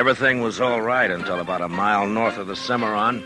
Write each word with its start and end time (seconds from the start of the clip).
Everything 0.00 0.40
was 0.40 0.62
all 0.62 0.80
right 0.80 1.10
until 1.10 1.40
about 1.40 1.60
a 1.60 1.68
mile 1.68 2.06
north 2.06 2.38
of 2.38 2.46
the 2.46 2.56
Cimarron. 2.56 3.22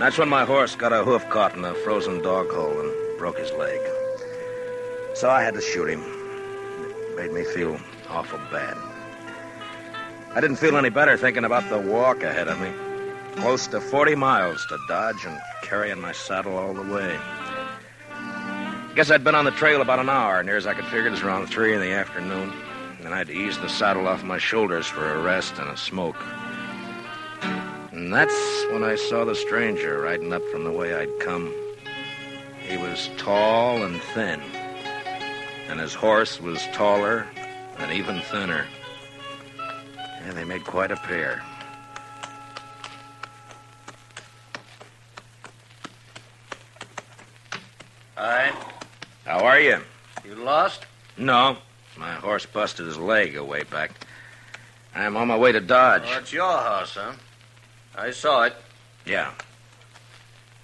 That's 0.00 0.18
when 0.18 0.28
my 0.28 0.44
horse 0.44 0.74
got 0.74 0.92
a 0.92 1.04
hoof 1.04 1.30
caught 1.30 1.56
in 1.56 1.64
a 1.64 1.72
frozen 1.72 2.20
dog 2.20 2.50
hole 2.50 2.80
and 2.80 3.16
broke 3.16 3.38
his 3.38 3.52
leg. 3.52 3.78
So 5.14 5.30
I 5.30 5.44
had 5.44 5.54
to 5.54 5.60
shoot 5.60 5.88
him. 5.88 6.02
It 6.02 7.16
made 7.16 7.32
me 7.32 7.44
feel 7.44 7.78
awful 8.10 8.40
bad. 8.50 8.76
I 10.34 10.40
didn't 10.40 10.56
feel 10.56 10.76
any 10.76 10.88
better 10.88 11.16
thinking 11.16 11.44
about 11.44 11.68
the 11.70 11.78
walk 11.78 12.24
ahead 12.24 12.48
of 12.48 12.58
me. 12.58 12.72
Close 13.40 13.68
to 13.68 13.80
40 13.80 14.16
miles 14.16 14.66
to 14.66 14.78
Dodge 14.88 15.24
and 15.24 15.38
carrying 15.62 16.00
my 16.00 16.10
saddle 16.10 16.56
all 16.56 16.74
the 16.74 16.82
way. 16.82 17.16
Guess 18.96 19.12
I'd 19.12 19.22
been 19.22 19.36
on 19.36 19.44
the 19.44 19.52
trail 19.52 19.80
about 19.80 20.00
an 20.00 20.10
hour, 20.10 20.42
near 20.42 20.56
as 20.56 20.66
I 20.66 20.74
could 20.74 20.86
figure 20.86 21.06
it 21.06 21.10
was 21.10 21.22
around 21.22 21.46
3 21.46 21.72
in 21.72 21.80
the 21.80 21.92
afternoon. 21.92 22.52
And 23.04 23.12
I 23.12 23.18
had 23.18 23.26
to 23.26 23.34
ease 23.34 23.58
the 23.58 23.68
saddle 23.68 24.08
off 24.08 24.24
my 24.24 24.38
shoulders 24.38 24.86
for 24.86 25.12
a 25.12 25.20
rest 25.20 25.58
and 25.58 25.68
a 25.68 25.76
smoke. 25.76 26.16
And 27.92 28.10
that's 28.12 28.64
when 28.70 28.82
I 28.82 28.96
saw 28.96 29.26
the 29.26 29.34
stranger 29.34 30.00
riding 30.00 30.32
up 30.32 30.42
from 30.50 30.64
the 30.64 30.72
way 30.72 30.94
I'd 30.94 31.20
come. 31.20 31.52
He 32.66 32.78
was 32.78 33.10
tall 33.18 33.82
and 33.82 34.00
thin, 34.00 34.40
and 35.68 35.78
his 35.78 35.92
horse 35.92 36.40
was 36.40 36.66
taller 36.72 37.26
and 37.76 37.92
even 37.92 38.22
thinner. 38.22 38.64
And 40.22 40.34
they 40.34 40.44
made 40.44 40.64
quite 40.64 40.90
a 40.90 40.96
pair. 40.96 41.42
Hi. 48.16 48.50
How 49.26 49.44
are 49.44 49.60
you? 49.60 49.80
You 50.24 50.36
lost? 50.36 50.86
No, 51.18 51.58
my 51.96 52.12
horse 52.14 52.46
busted 52.46 52.86
his 52.86 52.96
leg 52.98 53.36
a 53.36 53.44
way 53.44 53.62
back. 53.64 53.92
I'm 54.94 55.16
on 55.16 55.28
my 55.28 55.36
way 55.36 55.52
to 55.52 55.60
Dodge. 55.60 56.02
Oh, 56.06 56.18
it's 56.18 56.32
your 56.32 56.50
horse, 56.50 56.94
huh? 56.94 57.12
I 57.96 58.10
saw 58.10 58.42
it. 58.44 58.54
Yeah, 59.06 59.30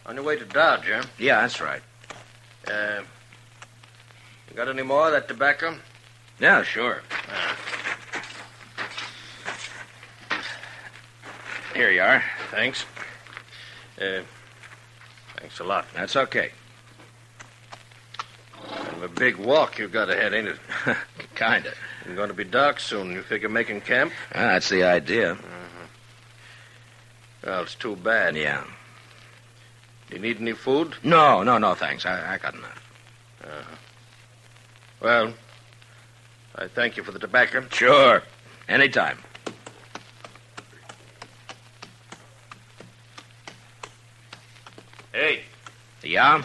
On 0.06 0.14
your 0.14 0.24
way 0.24 0.36
to 0.36 0.44
Dodge, 0.44 0.84
huh? 0.86 1.02
yeah, 1.18 1.42
that's 1.42 1.60
right. 1.60 1.82
Uh, 2.66 3.02
you 4.48 4.56
got 4.56 4.68
any 4.68 4.82
more 4.82 5.06
of 5.06 5.12
that 5.12 5.28
tobacco? 5.28 5.76
Yeah, 6.41 6.62
sure. 6.62 7.02
Here 11.74 11.91
you 11.91 12.00
are. 12.02 12.22
Thanks. 12.50 12.84
Uh, 14.00 14.22
thanks 15.36 15.60
a 15.60 15.64
lot. 15.64 15.86
That's 15.94 16.16
okay. 16.16 16.50
Kind 19.00 19.11
of 19.12 19.16
a 19.16 19.21
big 19.21 19.37
walk 19.37 19.78
you've 19.78 19.93
got 19.93 20.11
ahead, 20.11 20.34
ain't 20.34 20.49
it? 20.49 20.59
Kinda. 21.34 21.72
It's 22.05 22.15
going 22.15 22.28
to 22.28 22.34
be 22.34 22.44
dark 22.44 22.78
soon. 22.78 23.12
You 23.12 23.22
figure 23.22 23.49
making 23.49 23.81
camp? 23.81 24.12
Ah, 24.34 24.41
that's 24.53 24.69
the 24.69 24.84
idea. 24.84 25.38
Well, 27.43 27.62
it's 27.62 27.75
too 27.75 27.97
bad. 27.97 28.37
Yeah. 28.37 28.62
Do 30.10 30.16
you 30.16 30.21
need 30.21 30.39
any 30.39 30.53
food? 30.53 30.97
No, 31.03 31.43
no, 31.43 31.56
no, 31.56 31.75
thanks. 31.75 32.05
I, 32.05 32.34
I 32.34 32.37
got 32.37 32.53
enough. 32.55 32.83
Well, 35.00 35.33
I 36.56 36.69
thank 36.69 36.99
you 36.99 37.03
for 37.03 37.12
the 37.12 37.19
tobacco. 37.19 37.66
Sure. 37.71 38.22
Anytime. 38.69 39.16
Hey, 45.12 45.44
Yeah? 46.03 46.44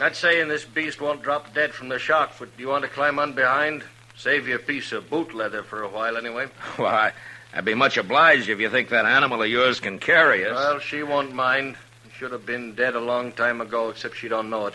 Not 0.00 0.16
saying 0.16 0.48
this 0.48 0.64
beast 0.64 1.00
won't 1.00 1.22
drop 1.22 1.52
dead 1.54 1.72
from 1.72 1.88
the 1.90 1.98
shock, 1.98 2.32
but 2.38 2.56
do 2.56 2.62
you 2.62 2.68
want 2.68 2.84
to 2.84 2.90
climb 2.90 3.18
on 3.18 3.34
behind? 3.34 3.84
Save 4.16 4.48
you 4.48 4.56
a 4.56 4.58
piece 4.58 4.92
of 4.92 5.08
boot 5.10 5.34
leather 5.34 5.62
for 5.62 5.82
a 5.82 5.88
while, 5.88 6.16
anyway. 6.16 6.46
Well, 6.78 6.88
I, 6.88 7.12
I'd 7.54 7.64
be 7.64 7.74
much 7.74 7.96
obliged 7.96 8.48
if 8.48 8.60
you 8.60 8.70
think 8.70 8.88
that 8.88 9.04
animal 9.04 9.42
of 9.42 9.48
yours 9.48 9.78
can 9.80 9.98
carry 9.98 10.46
us. 10.46 10.54
Well, 10.54 10.78
she 10.78 11.02
won't 11.02 11.34
mind. 11.34 11.76
Should 12.18 12.32
have 12.32 12.44
been 12.44 12.74
dead 12.74 12.94
a 12.94 13.00
long 13.00 13.32
time 13.32 13.60
ago, 13.60 13.88
except 13.88 14.16
she 14.16 14.28
don't 14.28 14.50
know 14.50 14.66
it. 14.66 14.74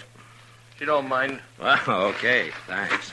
She 0.78 0.86
don't 0.86 1.08
mind. 1.08 1.40
Well, 1.60 1.80
okay. 1.88 2.52
Thanks. 2.68 3.12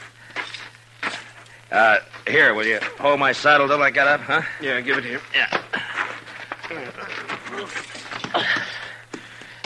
Uh, 1.70 1.98
here, 2.26 2.54
will 2.54 2.66
you 2.66 2.78
hold 2.98 3.20
my 3.20 3.32
saddle 3.32 3.66
till 3.68 3.82
I 3.82 3.90
get 3.90 4.06
up, 4.06 4.20
huh? 4.20 4.42
Yeah, 4.60 4.80
give 4.80 4.98
it 4.98 5.04
here. 5.04 5.20
Yeah. 5.34 5.62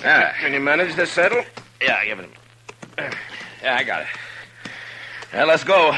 Ah, 0.04 0.32
Can 0.40 0.52
you 0.52 0.60
manage 0.60 0.94
the 0.94 1.06
saddle? 1.06 1.44
Yeah, 1.80 2.04
give 2.04 2.18
it 2.18 2.22
to 2.22 2.28
me. 2.28 3.08
Yeah, 3.62 3.76
I 3.76 3.84
got 3.84 4.02
it. 4.02 4.08
Yeah, 5.32 5.44
let's 5.44 5.64
go. 5.64 5.92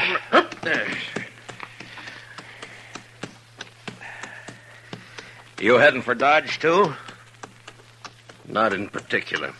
You 5.61 5.75
heading 5.75 6.01
for 6.01 6.15
Dodge, 6.15 6.57
too? 6.59 6.93
Not 8.47 8.71
in 8.71 8.87
particular. 8.87 9.53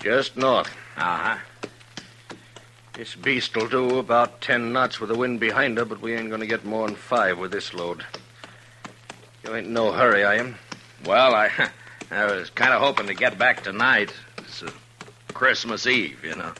Just 0.00 0.36
north. 0.36 0.74
Uh-huh. 0.96 1.36
This 2.94 3.14
beast'll 3.14 3.68
do 3.68 3.98
about 3.98 4.40
ten 4.40 4.72
knots 4.72 4.98
with 4.98 5.10
the 5.10 5.14
wind 5.14 5.40
behind 5.40 5.76
her, 5.76 5.84
but 5.84 6.00
we 6.00 6.14
ain't 6.14 6.30
gonna 6.30 6.46
get 6.46 6.64
more 6.64 6.86
than 6.86 6.96
five 6.96 7.38
with 7.38 7.52
this 7.52 7.74
load. 7.74 8.04
You 9.44 9.54
ain't 9.54 9.66
in 9.66 9.72
no 9.74 9.92
hurry, 9.92 10.24
are 10.24 10.36
you? 10.36 10.54
Well, 11.04 11.34
I, 11.34 11.50
I 12.10 12.24
was 12.24 12.48
kind 12.48 12.72
of 12.72 12.80
hoping 12.80 13.08
to 13.08 13.14
get 13.14 13.38
back 13.38 13.62
tonight. 13.62 14.12
Christmas 15.42 15.88
Eve, 15.88 16.24
you 16.24 16.36
know. 16.36 16.52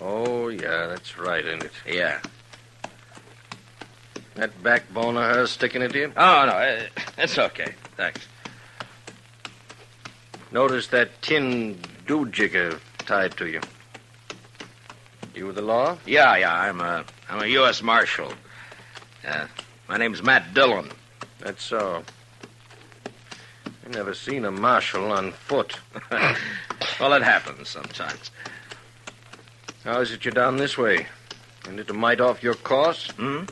Oh, 0.00 0.48
yeah, 0.48 0.88
that's 0.88 1.16
right, 1.16 1.46
ain't 1.46 1.62
it? 1.62 1.70
Yeah. 1.86 2.18
That 4.34 4.60
backbone 4.64 5.16
of 5.16 5.22
hers 5.22 5.52
sticking 5.52 5.80
into 5.80 6.00
you? 6.00 6.12
Oh, 6.16 6.46
no, 6.46 6.86
it's 7.16 7.38
okay. 7.38 7.74
Thanks. 7.96 8.26
Notice 10.50 10.88
that 10.88 11.22
tin 11.22 11.78
doojigger 12.08 12.80
tied 12.98 13.36
to 13.36 13.46
you. 13.46 13.60
You 15.36 15.46
with 15.46 15.54
the 15.54 15.62
law? 15.62 15.96
Yeah, 16.06 16.34
yeah, 16.36 16.60
I'm 16.60 16.80
a, 16.80 17.04
I'm 17.30 17.40
a 17.40 17.46
U.S. 17.46 17.82
Marshal. 17.82 18.32
Uh, 19.24 19.46
my 19.88 19.96
name's 19.96 20.24
Matt 20.24 20.54
Dillon. 20.54 20.90
That's 21.38 21.62
so. 21.62 22.02
I 23.86 23.90
never 23.90 24.12
seen 24.12 24.44
a 24.44 24.50
marshal 24.50 25.12
on 25.12 25.30
foot. 25.30 25.78
well, 27.00 27.12
it 27.12 27.22
happens 27.22 27.68
sometimes. 27.68 28.30
How 29.84 30.00
is 30.00 30.10
it 30.12 30.24
you're 30.24 30.32
down 30.32 30.56
this 30.56 30.78
way? 30.78 31.06
Ain't 31.68 31.80
it 31.80 31.90
a 31.90 31.94
mite 31.94 32.20
off 32.20 32.42
your 32.42 32.54
course? 32.54 33.10
Hmm? 33.10 33.44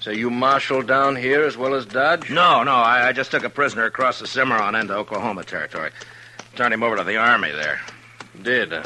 So 0.00 0.10
you 0.10 0.30
marshal 0.30 0.82
down 0.82 1.14
here 1.14 1.44
as 1.44 1.56
well 1.56 1.74
as 1.74 1.86
Dodge? 1.86 2.28
No, 2.30 2.64
no, 2.64 2.72
I, 2.72 3.08
I 3.08 3.12
just 3.12 3.30
took 3.30 3.44
a 3.44 3.50
prisoner 3.50 3.84
across 3.84 4.18
the 4.18 4.26
Cimarron 4.26 4.74
into 4.74 4.94
Oklahoma 4.94 5.44
territory. 5.44 5.90
Turned 6.56 6.74
him 6.74 6.82
over 6.82 6.96
to 6.96 7.04
the 7.04 7.16
Army 7.16 7.52
there. 7.52 7.80
Did, 8.42 8.72
huh? 8.72 8.82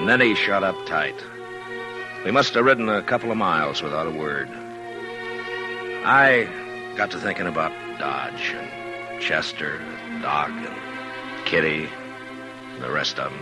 And 0.00 0.08
then 0.08 0.20
he 0.20 0.34
shut 0.34 0.64
up 0.64 0.74
tight. 0.84 1.14
We 2.24 2.32
must 2.32 2.54
have 2.54 2.64
ridden 2.64 2.88
a 2.88 3.02
couple 3.02 3.30
of 3.30 3.36
miles 3.36 3.82
without 3.82 4.08
a 4.08 4.10
word. 4.10 4.48
I 6.04 6.48
got 6.96 7.12
to 7.12 7.18
thinking 7.18 7.46
about 7.46 7.72
Dodge 8.02 8.52
and 8.56 9.22
Chester, 9.22 9.76
and 9.76 10.22
Doc, 10.22 10.50
and 10.50 11.46
Kitty, 11.46 11.88
and 12.74 12.82
the 12.82 12.90
rest 12.90 13.20
of 13.20 13.30
them. 13.30 13.40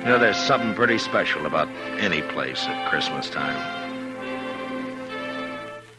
You 0.00 0.06
know, 0.06 0.18
there's 0.18 0.38
something 0.38 0.72
pretty 0.74 0.96
special 0.96 1.44
about 1.44 1.68
any 2.00 2.22
place 2.22 2.64
at 2.64 2.88
Christmas 2.88 3.28
time. 3.28 3.58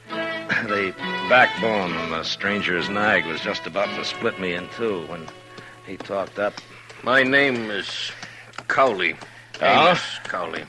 The 0.63 0.95
backbone 1.29 1.93
of 1.95 2.09
the 2.09 2.23
stranger's 2.23 2.89
nag 2.89 3.27
was 3.27 3.39
just 3.41 3.67
about 3.67 3.95
to 3.95 4.03
split 4.03 4.39
me 4.39 4.55
in 4.55 4.67
two 4.69 5.05
when 5.05 5.27
he 5.85 5.97
talked 5.97 6.39
up. 6.39 6.53
My 7.03 7.21
name 7.21 7.69
is 7.69 8.11
Cowley. 8.67 9.15
Oh? 9.61 9.89
Amos 9.89 10.01
Cowley. 10.23 10.63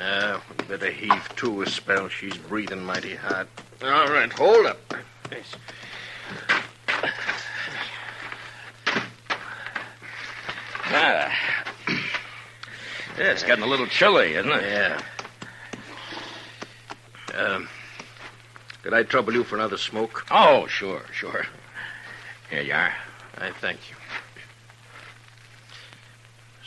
Uh, 0.00 0.40
better 0.66 0.90
heave 0.90 1.28
to 1.36 1.60
a 1.60 1.66
spell. 1.66 2.08
She's 2.08 2.38
breathing 2.38 2.84
mighty 2.84 3.14
hard. 3.14 3.48
All 3.82 4.08
right, 4.08 4.32
hold 4.32 4.66
up. 4.66 4.94
Yes. 5.30 5.54
Ah. 10.90 11.32
Yeah, 13.18 13.32
it's 13.32 13.42
getting 13.42 13.64
a 13.64 13.66
little 13.66 13.86
chilly, 13.86 14.34
isn't 14.34 14.50
it? 14.50 14.62
Yeah. 14.64 15.00
Um, 17.36 17.68
could 18.82 18.94
I 18.94 19.02
trouble 19.02 19.32
you 19.34 19.44
for 19.44 19.56
another 19.56 19.76
smoke? 19.76 20.24
Oh, 20.30 20.66
sure, 20.66 21.02
sure. 21.12 21.46
Here 22.50 22.62
you 22.62 22.72
are. 22.72 22.92
I 23.38 23.50
thank 23.60 23.78
you. 23.90 23.96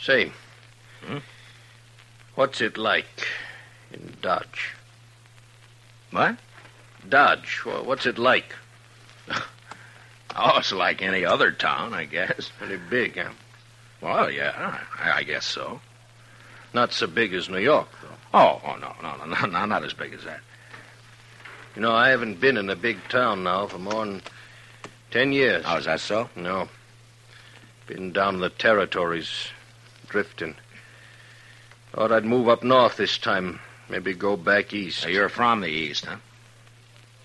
Say, 0.00 0.32
Hmm? 1.06 1.18
what's 2.34 2.60
it 2.60 2.76
like 2.78 3.26
in 3.92 4.16
Dodge? 4.22 4.74
What? 6.10 6.36
Dodge, 7.08 7.60
what's 7.64 8.06
it 8.06 8.18
like? 8.18 8.54
Oh, 10.34 10.58
it's 10.58 10.72
like 10.72 11.02
any 11.02 11.26
other 11.26 11.52
town, 11.52 11.92
I 11.92 12.06
guess. 12.06 12.50
Pretty 12.58 12.78
big, 12.88 13.18
huh? 13.18 13.32
Well, 14.00 14.30
yeah, 14.30 14.80
I, 14.98 15.18
I 15.18 15.22
guess 15.24 15.44
so. 15.44 15.80
Not 16.72 16.92
so 16.92 17.06
big 17.06 17.34
as 17.34 17.50
New 17.50 17.58
York, 17.58 17.88
though. 18.00 18.38
Oh, 18.38 18.60
oh 18.64 18.76
no, 18.76 18.94
no, 19.02 19.16
no, 19.16 19.24
no, 19.26 19.46
no, 19.46 19.64
not 19.66 19.84
as 19.84 19.92
big 19.92 20.14
as 20.14 20.24
that. 20.24 20.40
You 21.76 21.82
know, 21.82 21.92
I 21.92 22.08
haven't 22.08 22.40
been 22.40 22.56
in 22.56 22.70
a 22.70 22.76
big 22.76 23.06
town 23.08 23.44
now 23.44 23.66
for 23.66 23.78
more 23.78 24.06
than 24.06 24.22
ten 25.10 25.32
years. 25.32 25.64
Oh, 25.66 25.76
is 25.76 25.84
that 25.84 26.00
so? 26.00 26.30
No. 26.34 26.68
Been 27.86 28.12
down 28.12 28.40
the 28.40 28.48
territories, 28.48 29.48
drifting. 30.08 30.54
Thought 31.92 32.12
I'd 32.12 32.24
move 32.24 32.48
up 32.48 32.62
north 32.62 32.96
this 32.96 33.18
time. 33.18 33.60
Maybe 33.90 34.14
go 34.14 34.38
back 34.38 34.72
east. 34.72 35.00
So 35.00 35.08
you're 35.08 35.28
from 35.28 35.60
the 35.60 35.68
east, 35.68 36.06
huh? 36.06 36.16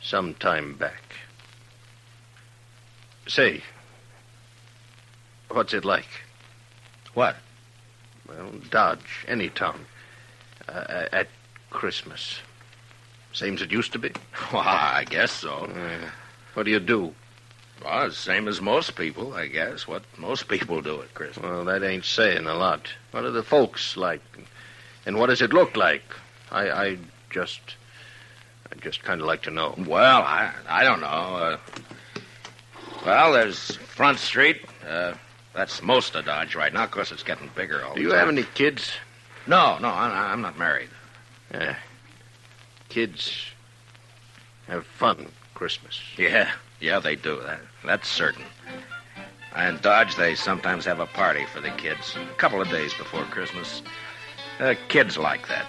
Some 0.01 0.33
time 0.35 0.73
back. 0.75 1.03
Say, 3.27 3.61
what's 5.49 5.73
it 5.73 5.83
like? 5.83 6.07
What? 7.13 7.35
Well, 8.27 8.51
Dodge, 8.69 9.25
any 9.27 9.49
town. 9.49 9.85
Uh, 10.67 11.05
at 11.11 11.27
Christmas. 11.69 12.39
Same 13.33 13.53
as 13.55 13.61
it 13.61 13.71
used 13.71 13.93
to 13.93 13.99
be? 13.99 14.11
Well, 14.51 14.63
I 14.63 15.05
guess 15.09 15.31
so. 15.31 15.65
Uh, 15.65 16.09
what 16.53 16.63
do 16.63 16.71
you 16.71 16.79
do? 16.79 17.13
Well, 17.83 18.11
same 18.11 18.47
as 18.47 18.61
most 18.61 18.95
people, 18.95 19.33
I 19.33 19.47
guess. 19.47 19.87
What 19.87 20.03
most 20.17 20.47
people 20.47 20.81
do 20.81 21.01
at 21.01 21.13
Christmas. 21.13 21.43
Well, 21.43 21.65
that 21.65 21.83
ain't 21.83 22.05
saying 22.05 22.45
a 22.45 22.55
lot. 22.55 22.89
What 23.11 23.23
are 23.25 23.31
the 23.31 23.43
folks 23.43 23.95
like? 23.97 24.21
And 25.05 25.17
what 25.17 25.27
does 25.27 25.41
it 25.41 25.53
look 25.53 25.77
like? 25.77 26.03
I, 26.51 26.69
I 26.69 26.97
just. 27.29 27.59
I 28.71 28.75
just 28.81 29.03
kind 29.03 29.21
of 29.21 29.27
like 29.27 29.43
to 29.43 29.51
know. 29.51 29.75
Well, 29.87 30.21
I, 30.21 30.51
I 30.67 30.83
don't 30.83 30.99
know. 31.01 31.07
Uh, 31.07 31.57
well, 33.05 33.33
there's 33.33 33.75
Front 33.77 34.19
Street. 34.19 34.61
Uh, 34.87 35.13
that's 35.53 35.81
most 35.81 36.15
of 36.15 36.25
Dodge 36.25 36.55
right 36.55 36.73
now. 36.73 36.83
Of 36.83 36.91
course, 36.91 37.11
it's 37.11 37.23
getting 37.23 37.49
bigger 37.55 37.83
all 37.83 37.93
Do 37.95 38.01
the 38.01 38.03
you 38.03 38.09
time. 38.09 38.19
have 38.19 38.29
any 38.29 38.43
kids? 38.55 38.91
No, 39.47 39.77
no, 39.79 39.87
I'm, 39.89 40.11
I'm 40.11 40.41
not 40.41 40.57
married. 40.57 40.89
Yeah. 41.51 41.75
Kids 42.89 43.45
have 44.67 44.85
fun 44.85 45.27
Christmas. 45.55 45.99
Yeah, 46.17 46.51
yeah, 46.79 46.99
they 46.99 47.15
do. 47.15 47.39
That, 47.41 47.59
that's 47.85 48.07
certain. 48.07 48.43
And 49.55 49.81
Dodge, 49.81 50.15
they 50.15 50.35
sometimes 50.35 50.85
have 50.85 50.99
a 50.99 51.05
party 51.07 51.45
for 51.53 51.61
the 51.61 51.71
kids 51.71 52.15
a 52.15 52.35
couple 52.35 52.61
of 52.61 52.69
days 52.69 52.93
before 52.93 53.23
Christmas. 53.25 53.81
Uh, 54.59 54.75
kids 54.89 55.17
like 55.17 55.47
that. 55.47 55.65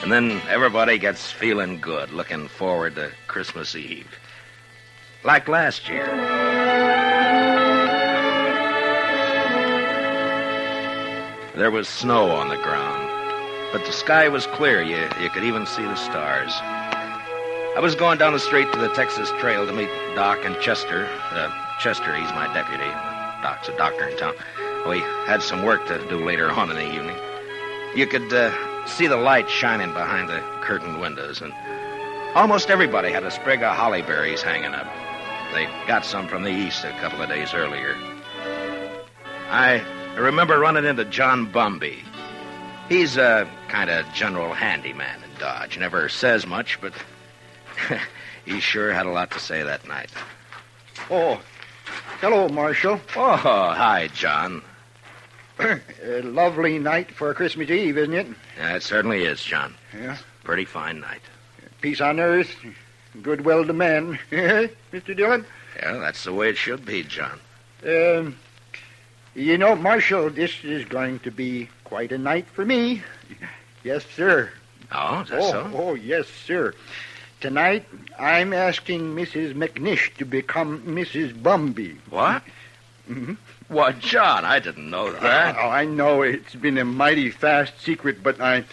And 0.00 0.12
then 0.12 0.40
everybody 0.48 0.98
gets 0.98 1.30
feeling 1.30 1.80
good, 1.80 2.12
looking 2.12 2.48
forward 2.48 2.94
to 2.94 3.10
Christmas 3.26 3.74
Eve. 3.74 4.18
Like 5.24 5.48
last 5.48 5.88
year. 5.88 6.06
There 11.56 11.72
was 11.72 11.88
snow 11.88 12.30
on 12.30 12.48
the 12.48 12.56
ground, 12.56 13.10
but 13.72 13.84
the 13.84 13.92
sky 13.92 14.28
was 14.28 14.46
clear. 14.46 14.80
You, 14.80 15.08
you 15.20 15.28
could 15.30 15.42
even 15.42 15.66
see 15.66 15.82
the 15.82 15.96
stars. 15.96 16.52
I 17.76 17.80
was 17.80 17.96
going 17.96 18.18
down 18.18 18.32
the 18.32 18.38
street 18.38 18.72
to 18.72 18.78
the 18.78 18.88
Texas 18.94 19.28
Trail 19.40 19.66
to 19.66 19.72
meet 19.72 19.90
Doc 20.14 20.38
and 20.44 20.58
Chester. 20.60 21.08
Uh, 21.32 21.50
Chester, 21.80 22.14
he's 22.14 22.30
my 22.30 22.52
deputy. 22.54 22.88
Doc's 23.42 23.68
a 23.68 23.76
doctor 23.76 24.08
in 24.08 24.16
town. 24.16 24.34
We 24.88 25.00
had 25.26 25.42
some 25.42 25.64
work 25.64 25.86
to 25.88 25.98
do 26.08 26.24
later 26.24 26.48
on 26.50 26.70
in 26.70 26.76
the 26.76 26.94
evening. 26.94 27.16
You 27.94 28.06
could 28.06 28.32
uh, 28.32 28.86
see 28.86 29.06
the 29.06 29.16
light 29.16 29.48
shining 29.48 29.92
behind 29.92 30.28
the 30.28 30.40
curtained 30.60 31.00
windows, 31.00 31.40
and 31.40 31.52
almost 32.34 32.70
everybody 32.70 33.10
had 33.10 33.24
a 33.24 33.30
sprig 33.30 33.62
of 33.62 33.76
holly 33.76 34.02
berries 34.02 34.42
hanging 34.42 34.74
up. 34.74 34.86
They 35.52 35.66
got 35.86 36.04
some 36.04 36.28
from 36.28 36.42
the 36.42 36.50
east 36.50 36.84
a 36.84 36.92
couple 37.00 37.22
of 37.22 37.28
days 37.28 37.54
earlier. 37.54 37.96
I 39.50 39.82
remember 40.16 40.58
running 40.58 40.84
into 40.84 41.04
John 41.06 41.50
Bumby. 41.50 42.00
He's 42.88 43.16
a 43.16 43.48
kind 43.68 43.90
of 43.90 44.06
general 44.12 44.52
handyman 44.52 45.22
in 45.22 45.30
Dodge. 45.38 45.78
Never 45.78 46.08
says 46.08 46.46
much, 46.46 46.80
but 46.80 46.92
he 48.44 48.60
sure 48.60 48.92
had 48.92 49.06
a 49.06 49.10
lot 49.10 49.30
to 49.32 49.38
say 49.38 49.62
that 49.62 49.86
night. 49.88 50.10
Oh, 51.10 51.40
hello, 52.20 52.48
Marshal. 52.48 53.00
Oh, 53.16 53.36
hi, 53.36 54.08
John. 54.14 54.62
A 56.04 56.22
lovely 56.22 56.78
night 56.78 57.10
for 57.10 57.32
Christmas 57.34 57.70
Eve, 57.70 57.98
isn't 57.98 58.14
it? 58.14 58.26
Yeah, 58.56 58.76
it 58.76 58.82
certainly 58.82 59.24
is, 59.24 59.42
John. 59.42 59.74
Yeah. 59.92 60.16
Pretty 60.44 60.64
fine 60.64 61.00
night. 61.00 61.20
Peace 61.80 62.00
on 62.00 62.20
earth, 62.20 62.54
goodwill 63.22 63.64
to 63.66 63.72
men. 63.72 64.18
Mr. 64.30 65.16
Dillon? 65.16 65.44
Yeah, 65.76 65.98
that's 65.98 66.24
the 66.24 66.32
way 66.32 66.50
it 66.50 66.56
should 66.56 66.84
be, 66.84 67.02
John. 67.02 67.38
Um, 67.86 68.36
you 69.34 69.58
know, 69.58 69.74
Marshal, 69.76 70.30
this 70.30 70.64
is 70.64 70.84
going 70.84 71.20
to 71.20 71.30
be 71.30 71.68
quite 71.84 72.12
a 72.12 72.18
night 72.18 72.46
for 72.52 72.64
me. 72.64 73.02
Yes, 73.84 74.04
sir. 74.16 74.50
Oh, 74.92 75.20
is 75.20 75.28
that 75.28 75.40
oh, 75.40 75.50
so? 75.50 75.70
oh, 75.74 75.94
yes, 75.94 76.26
sir. 76.28 76.74
Tonight, 77.40 77.84
I'm 78.18 78.52
asking 78.52 79.14
Mrs. 79.14 79.54
McNish 79.54 80.14
to 80.16 80.24
become 80.24 80.82
Mrs. 80.82 81.32
Bumby. 81.40 81.96
What? 82.10 82.42
Mhm. 83.08 83.36
What, 83.68 83.98
John? 83.98 84.44
I 84.44 84.58
didn't 84.60 84.88
know 84.88 85.12
that. 85.12 85.56
Oh, 85.58 85.68
I 85.68 85.84
know 85.84 86.22
it's 86.22 86.54
been 86.54 86.78
a 86.78 86.84
mighty 86.84 87.30
fast 87.30 87.78
secret, 87.82 88.22
but 88.22 88.40
I, 88.40 88.64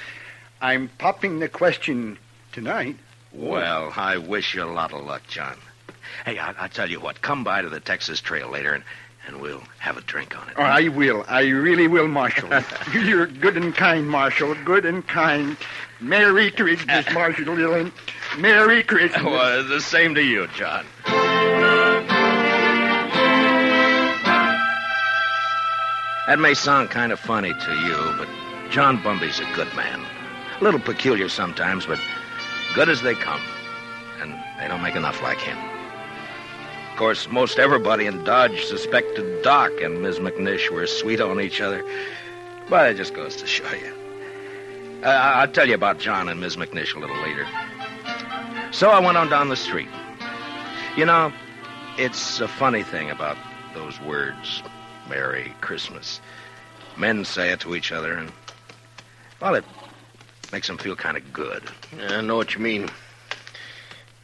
I'm 0.62 0.90
popping 0.98 1.40
the 1.40 1.50
question 1.50 2.18
tonight. 2.54 2.96
Well, 3.34 3.92
I 3.96 4.18
wish 4.18 4.56
you 4.56 4.64
a 4.64 4.66
lot 4.72 4.94
of 4.94 5.06
luck, 5.06 5.24
John. 5.28 5.58
Hey, 6.26 6.40
I, 6.40 6.52
I'll 6.58 6.70
tell 6.70 6.90
you 6.90 7.02
what. 7.02 7.22
Come 7.22 7.44
by 7.44 7.62
to 7.62 7.68
the 7.70 7.82
Texas 7.82 8.22
Trail 8.22 8.50
later, 8.50 8.74
and, 8.74 8.84
and 9.28 9.42
we'll 9.42 9.64
have 9.80 9.98
a 9.98 10.02
drink 10.02 10.40
on 10.40 10.48
it. 10.48 10.54
Oh, 10.58 10.64
I 10.64 10.88
will. 10.88 11.26
I 11.28 11.42
really 11.48 11.88
will, 11.90 12.08
Marshal. 12.08 12.50
You're 12.94 13.28
good 13.28 13.58
and 13.58 13.76
kind, 13.76 14.08
Marshal. 14.08 14.56
Good 14.64 14.86
and 14.86 15.06
kind. 15.06 15.58
Merry 16.00 16.52
Christmas, 16.52 17.06
Marshal 17.14 17.58
Dillon. 17.58 17.92
Merry 18.38 18.82
Christmas. 18.84 19.24
well, 19.24 19.64
the 19.68 19.82
same 19.82 20.16
to 20.16 20.24
you, 20.24 20.48
John. 20.56 20.86
That 26.28 26.40
may 26.40 26.56
sound 26.56 26.90
kind 26.90 27.12
of 27.12 27.20
funny 27.20 27.54
to 27.54 27.74
you, 27.74 28.16
but 28.18 28.28
John 28.72 29.02
Bumby's 29.04 29.40
a 29.40 29.46
good 29.54 29.72
man. 29.76 30.04
A 30.60 30.64
little 30.64 30.80
peculiar 30.80 31.30
sometimes, 31.30 31.86
but 31.86 32.00
good 32.74 32.90
as 32.90 33.04
they 33.04 33.14
come. 33.14 33.42
And 34.20 34.34
they 34.60 34.68
don't 34.68 34.82
make 34.82 34.96
enough 34.96 35.22
like 35.22 35.38
him. 35.38 35.58
Of 36.92 36.98
course, 36.98 37.30
most 37.30 37.60
everybody 37.60 38.08
in 38.08 38.24
Dodge 38.24 38.64
suspected 38.64 39.44
Doc 39.44 39.72
and 39.82 40.02
Ms. 40.02 40.18
McNish 40.20 40.72
were 40.72 40.88
sweet 40.88 41.22
on 41.22 41.40
each 41.40 41.62
other. 41.62 41.84
But 42.70 42.90
it 42.90 42.98
just 42.98 43.14
goes 43.14 43.36
to 43.36 43.46
show 43.46 43.70
you. 43.74 43.94
Uh, 45.04 45.10
I'll 45.10 45.52
tell 45.52 45.68
you 45.68 45.76
about 45.76 46.00
John 46.00 46.28
and 46.28 46.40
Ms. 46.40 46.56
McNish 46.56 46.96
a 46.96 47.00
little 47.00 47.22
later. 47.22 47.46
So 48.72 48.90
I 48.90 49.00
went 49.00 49.18
on 49.18 49.30
down 49.30 49.50
the 49.50 49.56
street. 49.56 49.90
You 50.98 51.06
know, 51.06 51.32
it's 51.98 52.40
a 52.40 52.48
funny 52.48 52.82
thing 52.82 53.12
about 53.12 53.38
those 53.76 54.02
words, 54.02 54.64
Merry 55.10 55.54
Christmas. 55.62 56.20
Men 56.98 57.26
say 57.26 57.52
it 57.52 57.60
to 57.62 57.76
each 57.76 57.92
other, 57.92 58.14
and 58.14 58.32
Well, 59.42 59.56
it 59.56 59.66
makes 60.52 60.68
them 60.68 60.78
feel 60.78 60.96
kind 60.96 61.18
of 61.18 61.34
good. 61.34 61.64
I 62.10 62.22
know 62.22 62.38
what 62.38 62.54
you 62.56 62.62
mean. 62.62 62.90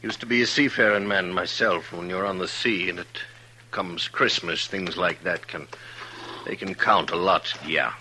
Used 0.01 0.19
to 0.21 0.25
be 0.25 0.41
a 0.41 0.47
seafaring 0.47 1.07
man 1.07 1.31
myself. 1.33 1.91
When 1.91 2.09
you're 2.09 2.25
on 2.25 2.37
the 2.39 2.47
sea 2.47 2.89
and 2.89 2.97
it 2.99 3.21
comes 3.71 4.07
Christmas, 4.07 4.67
things 4.67 4.97
like 4.97 5.23
that 5.23 5.47
can 5.47 5.67
they 6.45 6.55
can 6.55 6.73
count 6.73 7.11
a 7.11 7.15
lot. 7.15 7.53
Yeah. 7.67 7.93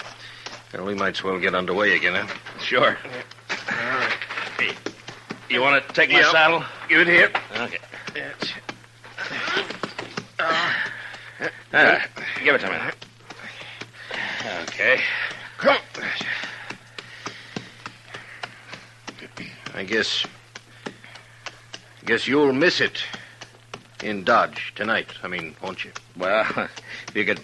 Well, 0.73 0.85
we 0.87 0.95
might 0.95 1.17
as 1.19 1.23
well 1.25 1.39
get 1.39 1.55
underway 1.55 1.95
again, 1.97 2.15
huh? 2.15 2.33
Sure. 2.61 2.97
Hey, 4.59 4.73
you 5.51 5.61
want 5.61 5.87
to 5.87 5.93
take 5.93 6.11
my 6.11 6.21
Yep. 6.21 6.31
saddle? 6.31 6.65
Give 6.89 7.01
it 7.01 7.07
here. 7.09 7.31
Okay. 7.57 7.79
That's- 8.15 8.53
Uh, 11.73 12.01
give 12.45 12.55
it 12.55 12.61
to 12.61 12.71
me. 12.71 12.77
Okay. 14.63 15.01
Come. 15.59 15.79
I 19.75 19.85
guess. 19.85 20.25
I 20.87 22.07
guess 22.07 22.27
you'll 22.27 22.53
miss 22.53 22.81
it 22.81 23.03
in 24.03 24.25
Dodge 24.25 24.73
tonight. 24.75 25.09
I 25.23 25.29
mean, 25.29 25.55
won't 25.63 25.85
you? 25.85 25.93
Well, 26.17 26.45
if 27.09 27.15
you 27.15 27.25
could 27.25 27.41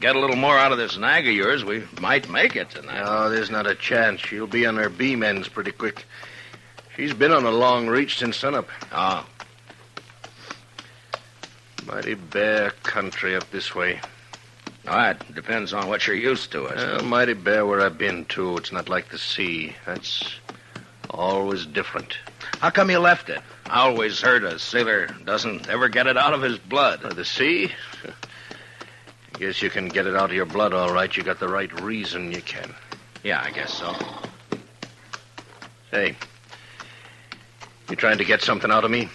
get 0.00 0.16
a 0.16 0.20
little 0.20 0.36
more 0.36 0.58
out 0.58 0.72
of 0.72 0.78
this 0.78 0.96
nag 0.96 1.26
of 1.26 1.34
yours, 1.34 1.64
we 1.64 1.84
might 2.00 2.28
make 2.30 2.56
it 2.56 2.70
tonight. 2.70 3.04
No, 3.04 3.28
there's 3.28 3.50
not 3.50 3.66
a 3.66 3.74
chance. 3.74 4.20
She'll 4.20 4.46
be 4.46 4.66
on 4.66 4.76
her 4.76 4.88
beam 4.88 5.22
ends 5.22 5.48
pretty 5.48 5.72
quick. 5.72 6.04
She's 6.96 7.12
been 7.12 7.32
on 7.32 7.44
a 7.44 7.50
long 7.50 7.88
reach 7.88 8.18
since 8.18 8.36
sunup. 8.36 8.68
Ah. 8.92 9.26
Mighty 11.86 12.14
bare 12.14 12.70
country 12.82 13.36
up 13.36 13.50
this 13.50 13.74
way. 13.74 14.00
Right. 14.94 15.34
Depends 15.34 15.72
on 15.72 15.88
what 15.88 16.06
you're 16.06 16.16
used 16.16 16.52
to, 16.52 16.68
I 16.68 17.02
mighty 17.02 17.34
bare 17.34 17.66
where 17.66 17.80
I've 17.80 17.98
been, 17.98 18.24
too. 18.26 18.56
It's 18.56 18.72
not 18.72 18.88
like 18.88 19.08
the 19.08 19.18
sea. 19.18 19.74
That's 19.84 20.38
always 21.10 21.66
different. 21.66 22.16
How 22.60 22.70
come 22.70 22.90
you 22.90 22.98
left 22.98 23.28
it? 23.28 23.40
I 23.66 23.80
always 23.80 24.20
heard 24.20 24.44
a 24.44 24.58
sailor 24.58 25.08
doesn't 25.24 25.68
ever 25.68 25.88
get 25.88 26.06
it 26.06 26.16
out 26.16 26.34
of 26.34 26.42
his 26.42 26.58
blood. 26.58 27.04
Uh, 27.04 27.12
the 27.12 27.24
sea? 27.24 27.72
Guess 29.38 29.60
you 29.60 29.70
can 29.70 29.88
get 29.88 30.06
it 30.06 30.14
out 30.16 30.30
of 30.30 30.36
your 30.36 30.46
blood, 30.46 30.72
all 30.72 30.92
right. 30.92 31.14
You 31.14 31.22
got 31.22 31.40
the 31.40 31.48
right 31.48 31.80
reason 31.80 32.32
you 32.32 32.40
can. 32.40 32.74
Yeah, 33.22 33.42
I 33.42 33.50
guess 33.50 33.74
so. 33.74 33.94
Hey, 35.90 36.16
you 37.90 37.96
trying 37.96 38.18
to 38.18 38.24
get 38.24 38.40
something 38.40 38.70
out 38.70 38.84
of 38.84 38.90
me? 38.90 39.08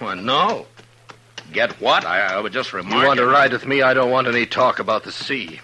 Well, 0.00 0.16
no. 0.16 0.66
Get 1.52 1.72
what? 1.80 2.04
I, 2.04 2.34
I 2.34 2.40
would 2.40 2.52
just 2.52 2.72
remind 2.72 2.92
You 2.92 2.98
remark. 3.00 3.08
want 3.18 3.20
to 3.20 3.26
ride 3.26 3.52
with 3.52 3.66
me? 3.66 3.82
I 3.82 3.94
don't 3.94 4.10
want 4.10 4.26
any 4.26 4.46
talk 4.46 4.78
about 4.78 5.04
the 5.04 5.12
sea. 5.12 5.60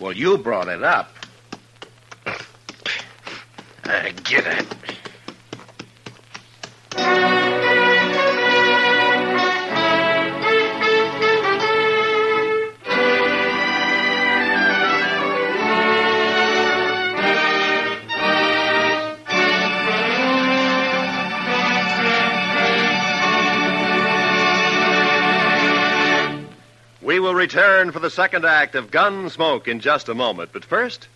Well, 0.00 0.12
you 0.12 0.38
brought 0.38 0.68
it 0.68 0.82
up. 0.82 1.10
Uh, 3.86 4.08
get 4.24 4.46
it. 4.46 4.66
For 27.94 28.00
the 28.00 28.10
second 28.10 28.44
act 28.44 28.74
of 28.74 28.90
Gunsmoke 28.90 29.68
in 29.68 29.78
just 29.78 30.08
a 30.08 30.14
moment. 30.14 30.50
But 30.52 30.64
first, 30.64 31.06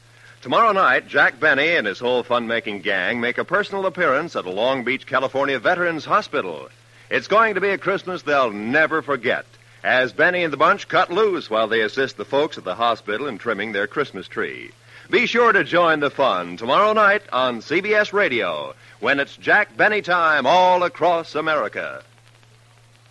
tomorrow 0.43 0.71
night, 0.71 1.09
Jack 1.09 1.41
Benny 1.41 1.75
and 1.75 1.89
his 1.89 1.99
whole 1.99 2.23
fun 2.23 2.47
making 2.47 2.83
gang 2.83 3.21
make 3.21 3.37
a 3.37 3.45
personal 3.45 3.85
appearance 3.85 4.37
at 4.37 4.47
a 4.47 4.51
Long 4.51 4.85
Beach, 4.85 5.05
California 5.05 5.59
Veterans 5.59 6.05
Hospital. 6.05 6.69
It's 7.11 7.27
going 7.27 7.57
to 7.57 7.61
be 7.61 7.71
a 7.71 7.79
Christmas 7.79 8.23
they'll 8.23 8.53
never 8.53 9.03
forget, 9.03 9.45
as 9.83 10.13
Benny 10.13 10.45
and 10.45 10.53
the 10.53 10.57
bunch 10.57 10.87
cut 10.87 11.11
loose 11.11 11.51
while 11.51 11.67
they 11.67 11.81
assist 11.81 12.17
the 12.17 12.25
folks 12.25 12.57
at 12.59 12.63
the 12.63 12.77
hospital 12.77 13.27
in 13.27 13.39
trimming 13.39 13.73
their 13.73 13.89
Christmas 13.89 14.29
tree. 14.29 14.71
Be 15.11 15.27
sure 15.27 15.51
to 15.51 15.65
join 15.65 15.99
the 15.99 16.11
fun 16.11 16.59
tomorrow 16.59 16.93
night 16.93 17.23
on 17.33 17.59
CBS 17.59 18.13
Radio 18.13 18.77
when 19.01 19.19
it's 19.19 19.37
Jack 19.37 19.77
Benny 19.77 20.01
time 20.01 20.47
all 20.47 20.85
across 20.85 21.35
America. 21.35 22.05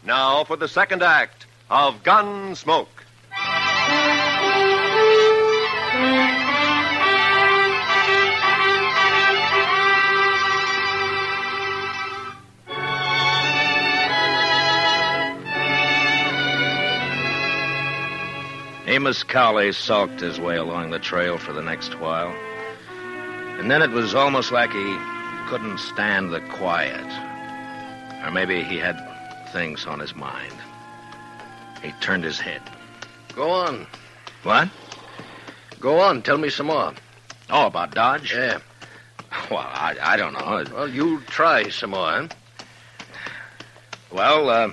Now 0.06 0.46
for 0.46 0.56
the 0.56 0.70
second 0.70 1.04
act 1.04 1.48
of 1.70 2.04
Gunsmoke. 2.04 2.97
Amos 18.98 19.22
Cowley 19.22 19.72
sulked 19.74 20.22
his 20.22 20.40
way 20.40 20.58
along 20.58 20.90
the 20.90 20.98
trail 20.98 21.38
for 21.38 21.54
the 21.54 21.62
next 21.62 22.00
while. 22.00 22.34
And 23.60 23.70
then 23.70 23.84
it 23.84 23.92
was 23.92 24.16
almost 24.16 24.52
like 24.52 24.72
he 24.72 24.98
couldn't 25.48 25.78
stand 25.78 26.34
the 26.34 26.42
quiet. 26.42 27.06
Or 28.26 28.32
maybe 28.32 28.64
he 28.64 28.80
had 28.80 28.98
things 29.54 29.86
on 29.86 30.00
his 30.00 30.16
mind. 30.16 30.56
He 31.84 31.92
turned 32.02 32.24
his 32.24 32.40
head. 32.40 32.64
Go 33.36 33.52
on. 33.52 33.86
What? 34.42 34.68
Go 35.80 36.00
on. 36.00 36.24
Tell 36.24 36.40
me 36.40 36.50
some 36.50 36.66
more. 36.66 36.92
Oh, 37.52 37.68
about 37.68 37.94
Dodge? 37.94 38.34
Yeah. 38.34 38.58
Well, 39.52 39.60
I, 39.60 39.96
I 40.02 40.18
don't 40.18 40.34
know. 40.34 40.66
Well, 40.74 40.88
you 40.90 41.22
try 41.28 41.70
some 41.70 41.92
more, 41.92 42.10
huh? 42.10 42.28
Well, 44.12 44.50
uh, 44.50 44.72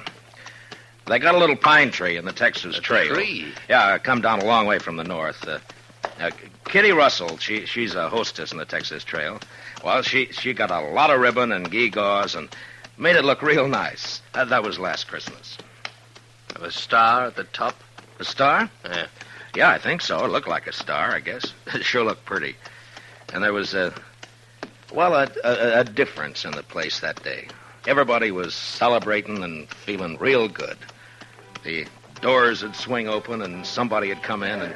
they 1.06 1.18
got 1.18 1.34
a 1.34 1.38
little 1.38 1.56
pine 1.56 1.90
tree 1.90 2.16
in 2.16 2.24
the 2.24 2.32
Texas 2.32 2.78
A 2.78 2.80
Trail. 2.80 3.14
tree? 3.14 3.52
Yeah, 3.68 3.98
come 3.98 4.20
down 4.20 4.40
a 4.40 4.44
long 4.44 4.66
way 4.66 4.78
from 4.78 4.96
the 4.96 5.04
north. 5.04 5.46
Uh, 5.46 5.58
uh, 6.20 6.30
Kitty 6.66 6.92
Russell, 6.92 7.38
she 7.38 7.66
she's 7.66 7.94
a 7.94 8.08
hostess 8.08 8.52
in 8.52 8.58
the 8.58 8.64
Texas 8.64 9.04
Trail. 9.04 9.38
Well, 9.84 10.02
she 10.02 10.26
she 10.32 10.52
got 10.54 10.70
a 10.70 10.80
lot 10.80 11.10
of 11.10 11.20
ribbon 11.20 11.52
and 11.52 11.70
gewgaws 11.70 12.36
and 12.36 12.48
made 12.98 13.16
it 13.16 13.24
look 13.24 13.42
real 13.42 13.68
nice. 13.68 14.20
Uh, 14.34 14.44
that 14.46 14.62
was 14.62 14.78
last 14.78 15.08
Christmas. 15.08 15.58
A 16.60 16.70
star 16.70 17.26
at 17.26 17.36
the 17.36 17.44
top? 17.44 17.74
A 18.20 18.24
star? 18.24 18.70
Yeah. 18.84 19.06
Yeah, 19.56 19.70
I 19.70 19.78
think 19.78 20.00
so. 20.02 20.24
It 20.24 20.30
looked 20.30 20.48
like 20.48 20.66
a 20.66 20.72
star, 20.72 21.10
I 21.12 21.20
guess. 21.20 21.52
It 21.74 21.84
sure 21.84 22.04
looked 22.04 22.24
pretty. 22.24 22.56
And 23.32 23.42
there 23.42 23.52
was 23.52 23.74
a, 23.74 23.92
well, 24.92 25.14
a, 25.14 25.28
a, 25.44 25.80
a 25.80 25.84
difference 25.84 26.44
in 26.44 26.52
the 26.52 26.62
place 26.62 27.00
that 27.00 27.22
day. 27.22 27.48
Everybody 27.86 28.30
was 28.30 28.54
celebrating 28.54 29.42
and 29.42 29.68
feeling 29.68 30.16
real 30.18 30.48
good. 30.48 30.76
The 31.64 31.86
doors 32.20 32.62
would 32.62 32.76
swing 32.76 33.08
open 33.08 33.42
and 33.42 33.66
somebody 33.66 34.08
would 34.08 34.22
come 34.22 34.42
in 34.42 34.60
and, 34.60 34.74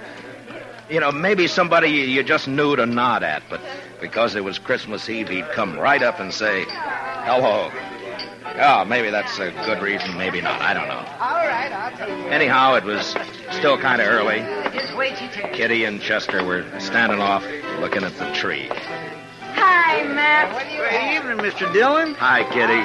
you 0.90 1.00
know, 1.00 1.12
maybe 1.12 1.46
somebody 1.46 1.88
you, 1.90 2.04
you 2.04 2.22
just 2.22 2.48
knew 2.48 2.76
to 2.76 2.86
nod 2.86 3.22
at, 3.22 3.42
but 3.50 3.60
because 4.00 4.34
it 4.34 4.42
was 4.42 4.58
Christmas 4.58 5.08
Eve, 5.08 5.28
he'd 5.28 5.48
come 5.50 5.78
right 5.78 6.02
up 6.02 6.18
and 6.18 6.32
say, 6.32 6.64
hello. 6.66 7.70
Oh, 8.60 8.84
maybe 8.86 9.10
that's 9.10 9.38
a 9.38 9.50
good 9.66 9.82
reason, 9.82 10.16
maybe 10.16 10.40
not. 10.40 10.60
I 10.60 10.74
don't 10.74 10.88
know. 10.88 11.04
All 11.20 11.46
right, 11.46 11.70
I'll 11.70 11.90
take 11.96 12.08
it. 12.08 12.32
Anyhow, 12.32 12.74
it 12.74 12.84
was 12.84 13.14
still 13.52 13.78
kind 13.78 14.00
of 14.00 14.08
early. 14.08 14.38
Just 14.72 14.96
wait 14.96 15.20
you 15.20 15.28
Kitty 15.52 15.84
and 15.84 16.00
Chester 16.00 16.44
were 16.44 16.64
standing 16.80 17.20
off 17.20 17.44
looking 17.80 18.02
at 18.02 18.16
the 18.16 18.32
tree. 18.32 18.68
Hi, 19.60 20.02
Matt. 20.04 20.48
Good 20.76 21.32
evening, 21.32 21.50
Mr. 21.50 21.72
Dillon. 21.72 22.14
Hi, 22.14 22.44
Kitty. 22.44 22.80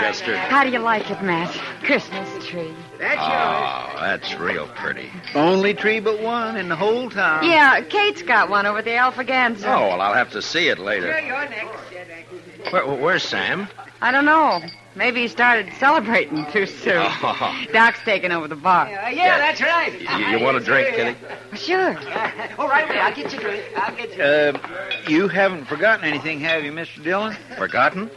Chester. 0.00 0.36
How 0.36 0.64
do 0.64 0.70
you 0.70 0.78
like 0.78 1.10
it, 1.10 1.22
Matt? 1.22 1.50
Christmas 1.82 2.46
tree. 2.46 2.72
That's 2.98 3.20
Oh, 3.20 4.00
that's 4.00 4.34
real 4.38 4.66
pretty. 4.68 5.10
Only 5.34 5.74
tree 5.74 6.00
but 6.00 6.20
one 6.22 6.56
in 6.56 6.68
the 6.68 6.76
whole 6.76 7.10
town. 7.10 7.44
Yeah, 7.44 7.80
Kate's 7.82 8.22
got 8.22 8.48
one 8.48 8.64
over 8.66 8.78
at 8.78 8.84
the 8.84 8.92
Alfaganza. 8.96 9.66
Oh, 9.66 9.88
well, 9.88 10.00
I'll 10.00 10.14
have 10.14 10.30
to 10.32 10.40
see 10.42 10.68
it 10.68 10.78
yours. 10.78 10.86
later. 10.86 11.20
You're 11.20 11.48
next. 11.48 11.92
Yeah, 11.92 12.04
thank 12.06 12.26
you. 12.32 12.33
Where, 12.70 12.86
where's 12.86 13.22
Sam? 13.22 13.68
I 14.00 14.10
don't 14.10 14.24
know. 14.24 14.60
Maybe 14.96 15.22
he 15.22 15.28
started 15.28 15.72
celebrating 15.78 16.46
too 16.52 16.66
soon. 16.66 17.04
Oh. 17.22 17.64
Doc's 17.72 17.98
taking 18.04 18.30
over 18.30 18.46
the 18.46 18.54
bar. 18.56 18.88
Yeah, 18.88 19.08
yeah, 19.10 19.38
that's 19.38 19.60
right. 19.60 19.92
You, 20.00 20.38
you 20.38 20.44
want 20.44 20.56
a 20.56 20.60
drink, 20.60 20.94
Kitty? 20.94 21.16
Sure. 21.56 21.88
All 22.58 22.68
right, 22.68 22.88
wait, 22.88 22.98
I'll 22.98 23.14
get 23.14 23.32
you 23.32 23.38
a 23.38 23.42
drink. 23.42 23.64
I'll 23.76 23.96
get 23.96 24.16
you. 24.16 24.22
Uh, 24.22 25.08
you 25.08 25.28
haven't 25.28 25.64
forgotten 25.66 26.04
anything, 26.04 26.38
have 26.40 26.62
you, 26.64 26.70
Mr. 26.72 27.02
Dillon? 27.02 27.36
Forgotten? 27.56 28.08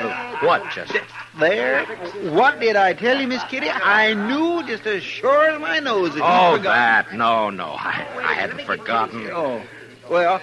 Oh, 0.00 0.38
what, 0.42 0.62
Chester? 0.70 1.00
There. 1.38 1.84
What 2.30 2.60
did 2.60 2.76
I 2.76 2.94
tell 2.94 3.20
you, 3.20 3.26
Miss 3.26 3.42
Kitty? 3.44 3.68
I 3.68 4.14
knew 4.14 4.62
just 4.66 4.86
as 4.86 5.02
sure 5.02 5.50
as 5.50 5.60
my 5.60 5.78
nose 5.80 6.14
that 6.14 6.22
Oh, 6.22 6.52
you 6.52 6.56
forgot. 6.58 7.06
that. 7.08 7.14
No, 7.16 7.50
no. 7.50 7.70
I, 7.78 8.06
I 8.24 8.32
hadn't 8.34 8.62
forgotten. 8.62 9.28
Oh, 9.32 9.60
well, 10.08 10.40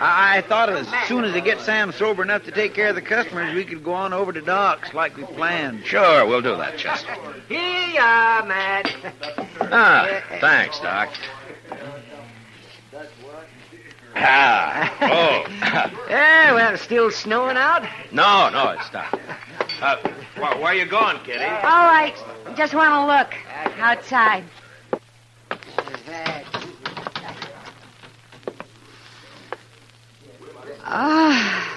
I, 0.00 0.38
I 0.38 0.40
thought 0.42 0.68
as 0.70 0.86
soon 1.08 1.24
as 1.24 1.34
I 1.34 1.40
get 1.40 1.60
Sam 1.60 1.92
sober 1.92 2.22
enough 2.22 2.44
to 2.44 2.50
take 2.50 2.74
care 2.74 2.88
of 2.88 2.94
the 2.94 3.02
customers, 3.02 3.54
we 3.54 3.64
could 3.64 3.82
go 3.84 3.92
on 3.94 4.12
over 4.12 4.32
to 4.32 4.40
Doc's 4.40 4.92
like 4.94 5.16
we 5.16 5.24
planned. 5.24 5.84
Sure, 5.84 6.26
we'll 6.26 6.42
do 6.42 6.56
that, 6.56 6.76
Chester. 6.78 7.14
Here 7.48 7.88
you 7.88 8.00
are, 8.00 8.44
Matt. 8.46 8.94
Ah, 9.60 10.22
thanks, 10.40 10.78
Doc. 10.80 11.10
Ah. 14.16 14.96
Oh. 15.02 15.94
Yeah, 16.08 16.52
well, 16.54 16.74
it's 16.74 16.82
still 16.82 17.10
snowing 17.10 17.56
out? 17.56 17.82
no, 18.12 18.48
no, 18.50 18.70
it's 18.70 18.92
not. 18.92 19.18
Uh, 19.80 19.96
wh- 20.36 20.60
where 20.62 20.74
you 20.74 20.86
going, 20.86 21.18
Kitty? 21.24 21.44
All 21.44 21.84
right. 21.86 22.14
Just 22.56 22.74
want 22.74 22.90
to 22.94 23.06
look 23.06 23.34
outside. 23.80 24.44
Ah, 30.86 31.76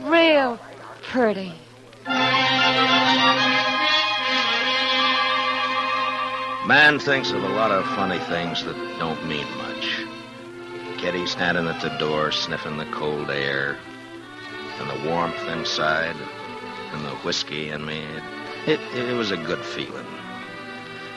real 0.00 0.58
pretty. 1.02 1.52
Man 6.66 6.98
thinks 6.98 7.30
of 7.30 7.44
a 7.44 7.48
lot 7.48 7.70
of 7.70 7.84
funny 7.88 8.18
things 8.20 8.64
that 8.64 8.98
don't 8.98 9.26
mean 9.28 9.46
much. 9.58 10.06
Kitty 10.96 11.26
standing 11.26 11.66
at 11.66 11.82
the 11.82 11.90
door, 11.98 12.32
sniffing 12.32 12.78
the 12.78 12.86
cold 12.86 13.30
air, 13.30 13.76
and 14.78 14.88
the 14.88 15.08
warmth 15.10 15.46
inside, 15.48 16.16
and 16.92 17.04
the 17.04 17.14
whiskey 17.16 17.68
in 17.68 17.84
me. 17.84 18.02
It, 18.66 18.80
it, 18.94 19.10
it 19.10 19.14
was 19.14 19.30
a 19.30 19.36
good 19.36 19.62
feeling. 19.62 20.06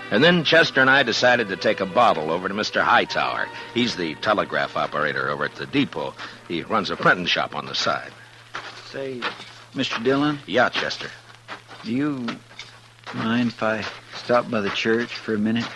And 0.09 0.23
then 0.23 0.43
Chester 0.45 0.79
and 0.79 0.89
I 0.89 1.03
decided 1.03 1.49
to 1.49 1.57
take 1.57 1.81
a 1.81 1.85
bottle 1.85 2.31
over 2.31 2.47
to 2.47 2.53
Mr. 2.53 2.81
Hightower. 2.81 3.47
He's 3.73 3.95
the 3.97 4.15
telegraph 4.15 4.77
operator 4.77 5.29
over 5.29 5.45
at 5.45 5.55
the 5.55 5.65
depot. 5.65 6.13
He 6.47 6.63
runs 6.63 6.89
a 6.89 6.95
printing 6.95 7.25
shop 7.25 7.53
on 7.55 7.65
the 7.65 7.75
side. 7.75 8.11
Say, 8.89 9.19
Mr. 9.73 10.01
Dillon, 10.01 10.39
Yeah, 10.45 10.69
Chester. 10.69 11.09
do 11.83 11.91
you 11.91 12.25
mind 13.13 13.49
if 13.49 13.61
I 13.61 13.83
stop 14.15 14.49
by 14.49 14.61
the 14.61 14.69
church 14.69 15.13
for 15.13 15.33
a 15.35 15.37
minute? 15.37 15.67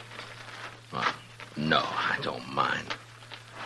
Uh, 0.93 1.11
no, 1.57 1.79
I 1.79 2.17
don't 2.21 2.47
mind. 2.53 2.87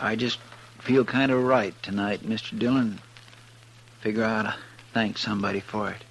I 0.01 0.15
just 0.15 0.39
feel 0.79 1.05
kind 1.05 1.31
of 1.31 1.43
right 1.43 1.75
tonight, 1.83 2.23
Mr. 2.23 2.57
Dillon. 2.57 2.99
Figure 4.01 4.23
out 4.23 4.43
to 4.43 4.55
thank 4.93 5.17
somebody 5.19 5.59
for 5.59 5.91
it. 5.91 6.03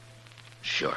Sure. 0.62 0.96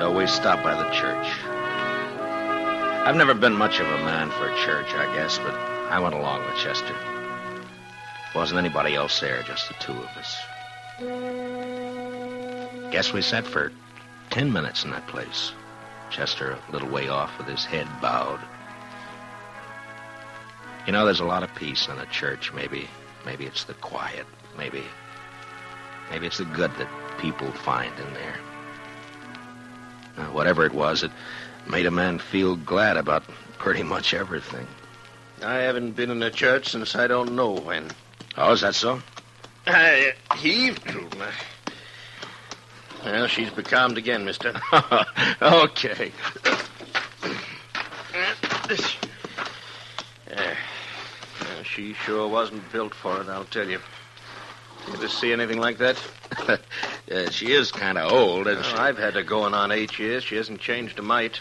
So 0.00 0.10
we 0.10 0.26
stopped 0.26 0.62
by 0.62 0.82
the 0.82 0.88
church. 0.92 1.26
I've 3.04 3.16
never 3.16 3.34
been 3.34 3.52
much 3.52 3.80
of 3.80 3.86
a 3.86 3.98
man 3.98 4.30
for 4.30 4.48
a 4.48 4.56
church, 4.56 4.94
I 4.94 5.14
guess, 5.14 5.36
but 5.36 5.52
I 5.52 5.98
went 5.98 6.14
along 6.14 6.46
with 6.46 6.56
Chester. 6.56 6.94
Wasn't 8.34 8.58
anybody 8.58 8.94
else 8.94 9.20
there, 9.20 9.42
just 9.42 9.68
the 9.68 9.74
two 9.74 9.92
of 9.92 10.08
us. 10.16 10.38
Guess 12.90 13.12
we 13.12 13.20
sat 13.20 13.46
for 13.46 13.72
ten 14.30 14.50
minutes 14.50 14.84
in 14.84 14.90
that 14.92 15.06
place. 15.06 15.52
Chester 16.08 16.52
a 16.52 16.72
little 16.72 16.88
way 16.88 17.10
off 17.10 17.36
with 17.36 17.48
his 17.48 17.66
head 17.66 17.86
bowed. 18.00 18.40
You 20.86 20.94
know, 20.94 21.04
there's 21.04 21.20
a 21.20 21.26
lot 21.26 21.42
of 21.42 21.54
peace 21.56 21.88
in 21.88 21.98
a 21.98 22.06
church. 22.06 22.54
Maybe, 22.54 22.88
maybe 23.26 23.44
it's 23.44 23.64
the 23.64 23.74
quiet. 23.74 24.24
Maybe, 24.56 24.82
maybe 26.10 26.26
it's 26.26 26.38
the 26.38 26.46
good 26.46 26.74
that 26.78 26.88
people 27.18 27.52
find 27.52 27.92
in 28.00 28.14
there. 28.14 28.36
Uh, 30.16 30.24
whatever 30.26 30.64
it 30.64 30.72
was, 30.72 31.02
it 31.02 31.10
made 31.68 31.86
a 31.86 31.90
man 31.90 32.18
feel 32.18 32.56
glad 32.56 32.96
about 32.96 33.24
pretty 33.58 33.82
much 33.82 34.14
everything. 34.14 34.66
I 35.42 35.54
haven't 35.54 35.92
been 35.92 36.10
in 36.10 36.22
a 36.22 36.30
church 36.30 36.70
since 36.70 36.94
I 36.94 37.06
don't 37.06 37.34
know 37.34 37.52
when. 37.52 37.90
Oh, 38.36 38.52
is 38.52 38.60
that 38.60 38.74
so? 38.74 39.02
I 39.66 40.14
heaved 40.36 40.86
to. 40.88 41.08
Well, 43.04 43.26
she's 43.26 43.50
becalmed 43.50 43.96
again, 43.96 44.24
mister. 44.24 44.60
okay. 45.42 46.12
Yeah. 50.30 50.54
She 51.64 51.94
sure 51.94 52.28
wasn't 52.28 52.70
built 52.72 52.94
for 52.94 53.20
it, 53.20 53.28
I'll 53.28 53.44
tell 53.44 53.68
you. 53.68 53.80
Did 54.84 54.88
you 54.88 54.94
ever 54.94 55.08
see 55.08 55.32
anything 55.32 55.58
like 55.58 55.78
that? 55.78 55.96
Uh, 57.10 57.28
she 57.28 57.50
is 57.50 57.72
kind 57.72 57.98
of 57.98 58.12
old, 58.12 58.46
isn't 58.46 58.64
she? 58.64 58.72
Oh, 58.76 58.80
I've 58.80 58.96
had 58.96 59.14
her 59.14 59.24
going 59.24 59.52
on 59.52 59.72
eight 59.72 59.98
years. 59.98 60.22
She 60.22 60.36
hasn't 60.36 60.60
changed 60.60 60.96
a 61.00 61.02
mite. 61.02 61.40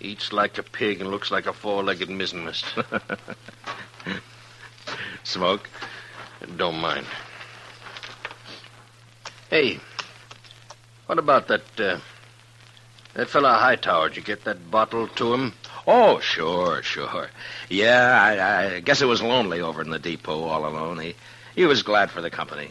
Eats 0.00 0.32
like 0.32 0.58
a 0.58 0.62
pig 0.62 1.00
and 1.00 1.10
looks 1.10 1.32
like 1.32 1.46
a 1.46 1.52
four-legged 1.52 2.08
mist. 2.08 2.64
Smoke? 5.24 5.68
Don't 6.56 6.76
mind. 6.76 7.04
Hey, 9.50 9.80
what 11.06 11.18
about 11.18 11.48
that, 11.48 11.80
uh, 11.80 11.98
that 13.14 13.28
fella 13.28 13.54
Hightower? 13.54 14.08
Did 14.10 14.18
you 14.18 14.22
get 14.22 14.44
that 14.44 14.70
bottle 14.70 15.08
to 15.08 15.34
him? 15.34 15.52
Oh, 15.84 16.20
sure, 16.20 16.80
sure. 16.84 17.28
Yeah, 17.68 18.22
I, 18.22 18.76
I 18.76 18.80
guess 18.80 19.02
it 19.02 19.06
was 19.06 19.20
lonely 19.20 19.60
over 19.60 19.82
in 19.82 19.90
the 19.90 19.98
depot 19.98 20.44
all 20.44 20.64
alone. 20.64 21.00
He, 21.00 21.16
he 21.56 21.66
was 21.66 21.82
glad 21.82 22.12
for 22.12 22.20
the 22.20 22.30
company. 22.30 22.70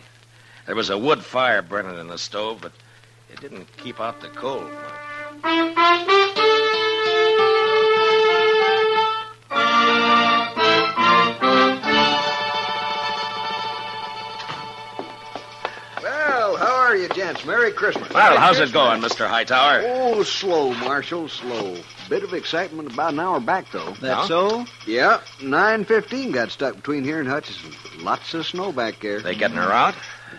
There 0.70 0.76
was 0.76 0.92
a 0.92 0.98
wood 1.00 1.26
fire 1.26 1.64
burning 1.64 1.98
in 1.98 2.10
the 2.10 2.20
stove, 2.20 2.60
but 2.62 2.72
it 3.34 3.42
didn't 3.42 3.66
keep 3.78 4.00
out 4.00 4.22
the 4.22 4.28
cold 4.28 4.62
much. 4.62 5.44
Well, 16.04 16.56
how 16.58 16.76
are 16.76 16.96
you, 16.96 17.10
gents? 17.10 17.44
Merry 17.46 17.72
Christmas. 17.72 18.14
Well, 18.14 18.38
how's 18.38 18.60
it 18.60 18.72
going, 18.72 19.02
Mr. 19.02 19.28
Hightower? 19.28 19.82
Oh, 19.84 20.22
slow, 20.22 20.76
Marshal, 20.76 21.30
slow. 21.30 21.78
Bit 22.10 22.24
of 22.24 22.36
excitement 22.36 22.94
about 22.94 23.14
an 23.14 23.20
hour 23.20 23.40
back, 23.40 23.72
though. 23.72 23.94
That 24.02 24.28
so? 24.28 24.68
Yeah, 24.86 25.22
9.15 25.40 26.32
got 26.32 26.52
stuck 26.52 26.76
between 26.76 27.04
here 27.04 27.20
and 27.20 27.28
Hutchinson. 27.28 27.74
Lots 28.04 28.36
of 28.36 28.46
snow 28.46 28.72
back 28.72 29.00
there. 29.00 29.20
They 29.20 29.34
getting 29.34 29.58
her 29.58 29.72
out? 29.72 29.96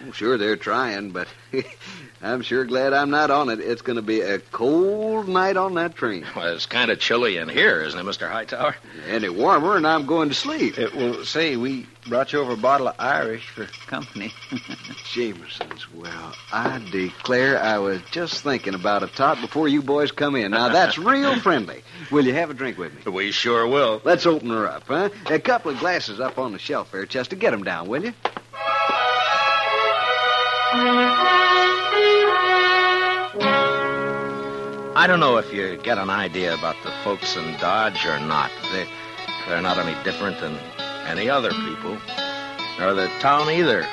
Oh, 0.08 0.12
Sure, 0.12 0.38
they're 0.38 0.56
trying, 0.56 1.10
but 1.10 1.28
I'm 2.22 2.42
sure 2.42 2.64
glad 2.64 2.92
I'm 2.92 3.10
not 3.10 3.30
on 3.30 3.48
it. 3.48 3.60
It's 3.60 3.82
going 3.82 3.96
to 3.96 4.02
be 4.02 4.20
a 4.20 4.38
cold 4.38 5.28
night 5.28 5.56
on 5.56 5.74
that 5.74 5.94
train. 5.94 6.24
Well, 6.36 6.54
it's 6.54 6.66
kind 6.66 6.90
of 6.90 6.98
chilly 7.00 7.36
in 7.38 7.48
here, 7.48 7.82
isn't 7.82 7.98
it, 7.98 8.02
Mr. 8.04 8.28
Hightower? 8.30 8.76
Any 9.08 9.28
warmer, 9.28 9.76
and 9.76 9.86
I'm 9.86 10.06
going 10.06 10.28
to 10.28 10.34
sleep. 10.34 10.78
Uh, 10.78 10.88
well, 10.94 11.24
say, 11.24 11.56
we 11.56 11.86
brought 12.06 12.32
you 12.32 12.40
over 12.40 12.52
a 12.52 12.56
bottle 12.56 12.88
of 12.88 12.94
Irish 12.98 13.46
for 13.48 13.66
company. 13.86 14.32
Jameson's. 15.12 15.92
Well, 15.92 16.34
I 16.52 16.78
declare 16.90 17.58
I 17.62 17.78
was 17.78 18.00
just 18.10 18.42
thinking 18.42 18.74
about 18.74 19.02
a 19.02 19.06
tot 19.06 19.40
before 19.40 19.68
you 19.68 19.82
boys 19.82 20.12
come 20.12 20.36
in. 20.36 20.50
Now, 20.52 20.68
that's 20.68 20.98
real 20.98 21.38
friendly. 21.40 21.82
Will 22.10 22.24
you 22.24 22.34
have 22.34 22.50
a 22.50 22.54
drink 22.54 22.78
with 22.78 22.94
me? 23.06 23.12
We 23.12 23.32
sure 23.32 23.66
will. 23.66 24.00
Let's 24.04 24.26
open 24.26 24.50
her 24.50 24.66
up, 24.68 24.84
huh? 24.86 25.10
A 25.26 25.38
couple 25.38 25.70
of 25.72 25.78
glasses 25.78 26.20
up 26.20 26.38
on 26.38 26.52
the 26.52 26.58
shelf 26.58 26.90
there, 26.92 27.06
Chester. 27.06 27.36
Get 27.36 27.52
'em 27.52 27.64
down, 27.64 27.88
will 27.88 28.04
you? 28.04 28.12
I 30.72 31.26
don't 35.08 35.18
know 35.18 35.38
if 35.38 35.52
you 35.52 35.76
get 35.78 35.98
an 35.98 36.10
idea 36.10 36.54
about 36.54 36.76
the 36.84 36.92
folks 37.02 37.36
in 37.36 37.58
Dodge 37.58 38.06
or 38.06 38.20
not. 38.20 38.52
They, 38.70 38.86
they're 39.48 39.62
not 39.62 39.78
any 39.78 40.00
different 40.04 40.38
than 40.38 40.56
any 41.08 41.28
other 41.28 41.50
people, 41.50 41.98
nor 42.78 42.94
the 42.94 43.08
town 43.18 43.50
either. 43.50 43.84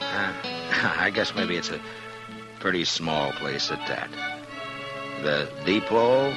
Uh, 0.00 0.32
I 0.98 1.10
guess 1.14 1.34
maybe 1.34 1.56
it's 1.56 1.70
a 1.70 1.80
pretty 2.60 2.84
small 2.84 3.32
place 3.32 3.70
at 3.70 3.80
that. 3.88 4.10
The 5.22 5.48
depot, 5.64 6.28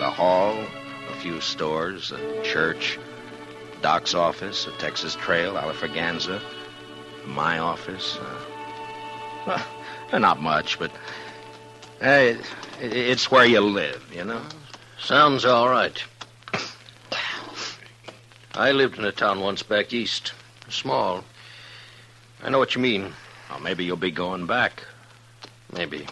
the 0.00 0.10
hall, 0.10 0.58
a 1.10 1.14
few 1.20 1.40
stores, 1.40 2.10
a 2.10 2.42
church, 2.42 2.98
Doc's 3.82 4.14
office, 4.14 4.66
a 4.66 4.72
Texas 4.78 5.14
Trail, 5.14 5.54
Alafraganza, 5.54 6.42
my 7.26 7.58
office. 7.58 8.18
Uh, 9.46 9.58
well, 10.12 10.20
not 10.20 10.40
much, 10.40 10.78
but 10.78 10.90
uh, 12.02 12.06
it, 12.08 12.40
it's 12.80 13.30
where 13.30 13.44
you 13.46 13.60
live, 13.60 14.04
you 14.14 14.24
know. 14.24 14.42
Sounds 14.98 15.44
all 15.44 15.68
right. 15.68 16.02
I 18.54 18.72
lived 18.72 18.98
in 18.98 19.04
a 19.04 19.12
town 19.12 19.40
once 19.40 19.62
back 19.62 19.92
east. 19.94 20.34
Small. 20.68 21.24
I 22.42 22.50
know 22.50 22.58
what 22.58 22.74
you 22.74 22.82
mean. 22.82 23.12
Well, 23.48 23.60
maybe 23.60 23.84
you'll 23.84 23.96
be 23.96 24.10
going 24.10 24.46
back. 24.46 24.84
Maybe. 25.72 26.06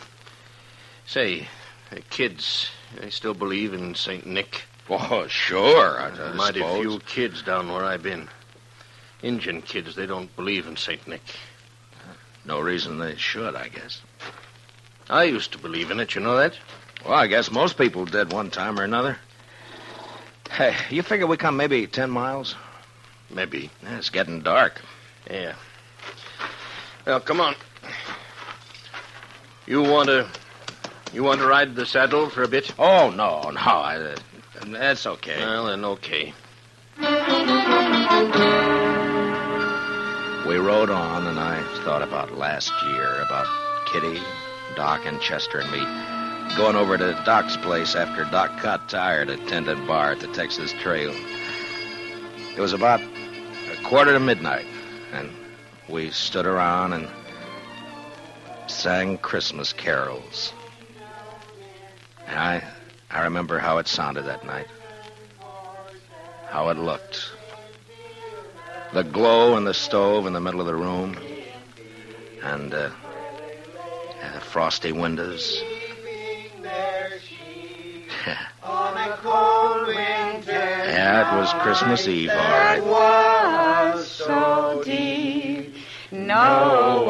Say, 1.06 1.48
the 1.90 2.00
kids, 2.02 2.70
they 2.98 3.10
still 3.10 3.34
believe 3.34 3.74
in 3.74 3.94
St. 3.94 4.24
Nick. 4.26 4.62
Oh, 4.88 5.26
sure. 5.28 6.00
I, 6.00 6.08
I 6.08 6.32
Mighty 6.32 6.60
suppose. 6.60 6.80
few 6.80 6.98
kids 7.00 7.42
down 7.42 7.70
where 7.70 7.84
I've 7.84 8.02
been. 8.02 8.28
Indian 9.22 9.62
kids, 9.62 9.94
they 9.94 10.06
don't 10.06 10.34
believe 10.36 10.66
in 10.66 10.76
St. 10.76 11.06
Nick. 11.06 11.22
No 12.44 12.60
reason 12.60 12.98
they 12.98 13.16
should, 13.16 13.54
I 13.54 13.68
guess. 13.68 14.00
I 15.08 15.24
used 15.24 15.52
to 15.52 15.58
believe 15.58 15.90
in 15.90 16.00
it, 16.00 16.14
you 16.14 16.20
know 16.20 16.36
that? 16.36 16.56
Well, 17.04 17.14
I 17.14 17.26
guess 17.26 17.50
most 17.50 17.76
people 17.76 18.04
did 18.04 18.32
one 18.32 18.50
time 18.50 18.78
or 18.78 18.84
another. 18.84 19.18
Hey, 20.50 20.74
you 20.90 21.02
figure 21.02 21.26
we 21.26 21.36
come 21.36 21.56
maybe 21.56 21.86
ten 21.86 22.10
miles? 22.10 22.54
Maybe. 23.30 23.70
Yeah, 23.82 23.98
it's 23.98 24.10
getting 24.10 24.40
dark. 24.40 24.80
Yeah. 25.30 25.54
Well, 27.06 27.20
come 27.20 27.40
on. 27.40 27.54
You 29.66 29.82
want 29.82 30.08
to. 30.08 30.26
You 31.12 31.24
want 31.24 31.40
to 31.40 31.46
ride 31.46 31.74
the 31.74 31.86
saddle 31.86 32.30
for 32.30 32.42
a 32.44 32.48
bit? 32.48 32.72
Oh, 32.78 33.10
no, 33.10 33.50
no. 33.50 33.60
I, 33.60 33.96
uh, 33.96 34.16
that's 34.66 35.06
okay. 35.06 35.40
Well, 35.40 35.66
then, 35.66 35.84
okay. 35.84 36.32
We 40.50 40.58
rode 40.58 40.90
on, 40.90 41.28
and 41.28 41.38
I 41.38 41.62
thought 41.84 42.02
about 42.02 42.36
last 42.36 42.72
year, 42.82 43.22
about 43.22 43.46
Kitty, 43.86 44.18
Doc, 44.74 45.06
and 45.06 45.20
Chester 45.20 45.60
and 45.60 45.70
me 45.70 45.78
going 46.56 46.74
over 46.74 46.98
to 46.98 47.22
Doc's 47.24 47.56
place 47.56 47.94
after 47.94 48.24
Doc 48.24 48.60
got 48.60 48.88
tired 48.88 49.30
at 49.30 49.46
Tendon 49.46 49.86
Bar 49.86 50.10
at 50.10 50.18
the 50.18 50.26
Texas 50.32 50.72
Trail. 50.72 51.14
It 52.56 52.60
was 52.60 52.72
about 52.72 53.00
a 53.00 53.82
quarter 53.84 54.12
to 54.12 54.18
midnight, 54.18 54.66
and 55.12 55.30
we 55.88 56.10
stood 56.10 56.46
around 56.46 56.94
and 56.94 57.06
sang 58.66 59.18
Christmas 59.18 59.72
carols. 59.72 60.52
And 62.26 62.36
I, 62.36 62.64
I 63.08 63.22
remember 63.22 63.60
how 63.60 63.78
it 63.78 63.86
sounded 63.86 64.24
that 64.24 64.44
night, 64.44 64.66
how 66.48 66.70
it 66.70 66.76
looked. 66.76 67.34
The 68.92 69.04
glow 69.04 69.56
in 69.56 69.64
the 69.64 69.74
stove 69.74 70.26
in 70.26 70.32
the 70.32 70.40
middle 70.40 70.60
of 70.60 70.66
the 70.66 70.74
room, 70.74 71.16
and 72.42 72.74
uh, 72.74 72.90
and 74.20 74.34
the 74.34 74.40
frosty 74.40 74.90
windows. 74.90 75.62
yeah, 80.48 81.36
it 81.36 81.40
was 81.40 81.52
Christmas 81.62 82.08
Eve, 82.08 82.30
all 82.30 82.36
right. 82.36 82.82
was 82.82 84.08
so 84.08 84.82
deep. 84.84 85.74
Noel, 86.10 87.06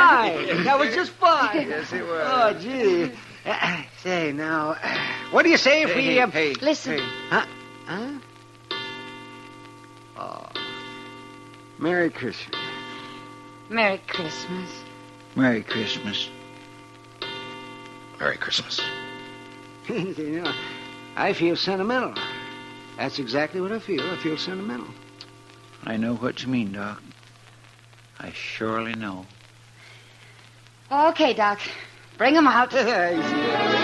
fine. 0.00 0.64
That 0.64 0.78
was 0.78 0.94
just 0.94 1.12
fine. 1.12 1.68
Yes, 1.68 1.92
it 1.92 2.02
was. 2.02 2.22
Oh, 2.24 2.58
gee. 2.60 3.12
Uh, 3.46 3.82
say, 4.02 4.32
now, 4.32 4.76
what 5.30 5.42
do 5.42 5.50
you 5.50 5.56
say 5.56 5.82
if 5.82 5.94
we... 5.94 6.18
um, 6.18 6.30
hey, 6.30 6.54
Listen. 6.54 6.98
Huh? 7.28 7.46
Huh? 7.86 8.18
Oh. 10.16 10.46
Merry 11.78 12.10
Christmas. 12.10 12.60
Merry 13.68 13.98
Christmas. 14.06 14.70
Merry 15.36 15.62
Christmas. 15.62 16.28
Merry 18.18 18.36
Christmas. 18.36 18.80
you 19.88 20.42
know, 20.42 20.52
I 21.16 21.32
feel 21.32 21.56
sentimental. 21.56 22.14
That's 22.96 23.18
exactly 23.18 23.60
what 23.60 23.72
I 23.72 23.78
feel. 23.78 24.02
I 24.02 24.16
feel 24.16 24.36
sentimental. 24.36 24.88
I 25.84 25.96
know 25.96 26.14
what 26.14 26.42
you 26.42 26.48
mean, 26.48 26.72
Doc. 26.72 27.02
I 28.18 28.32
surely 28.32 28.94
know. 28.94 29.24
Okay, 30.90 31.34
Doc. 31.34 31.60
Bring 32.18 32.36
'em 32.36 32.46
out. 32.46 32.74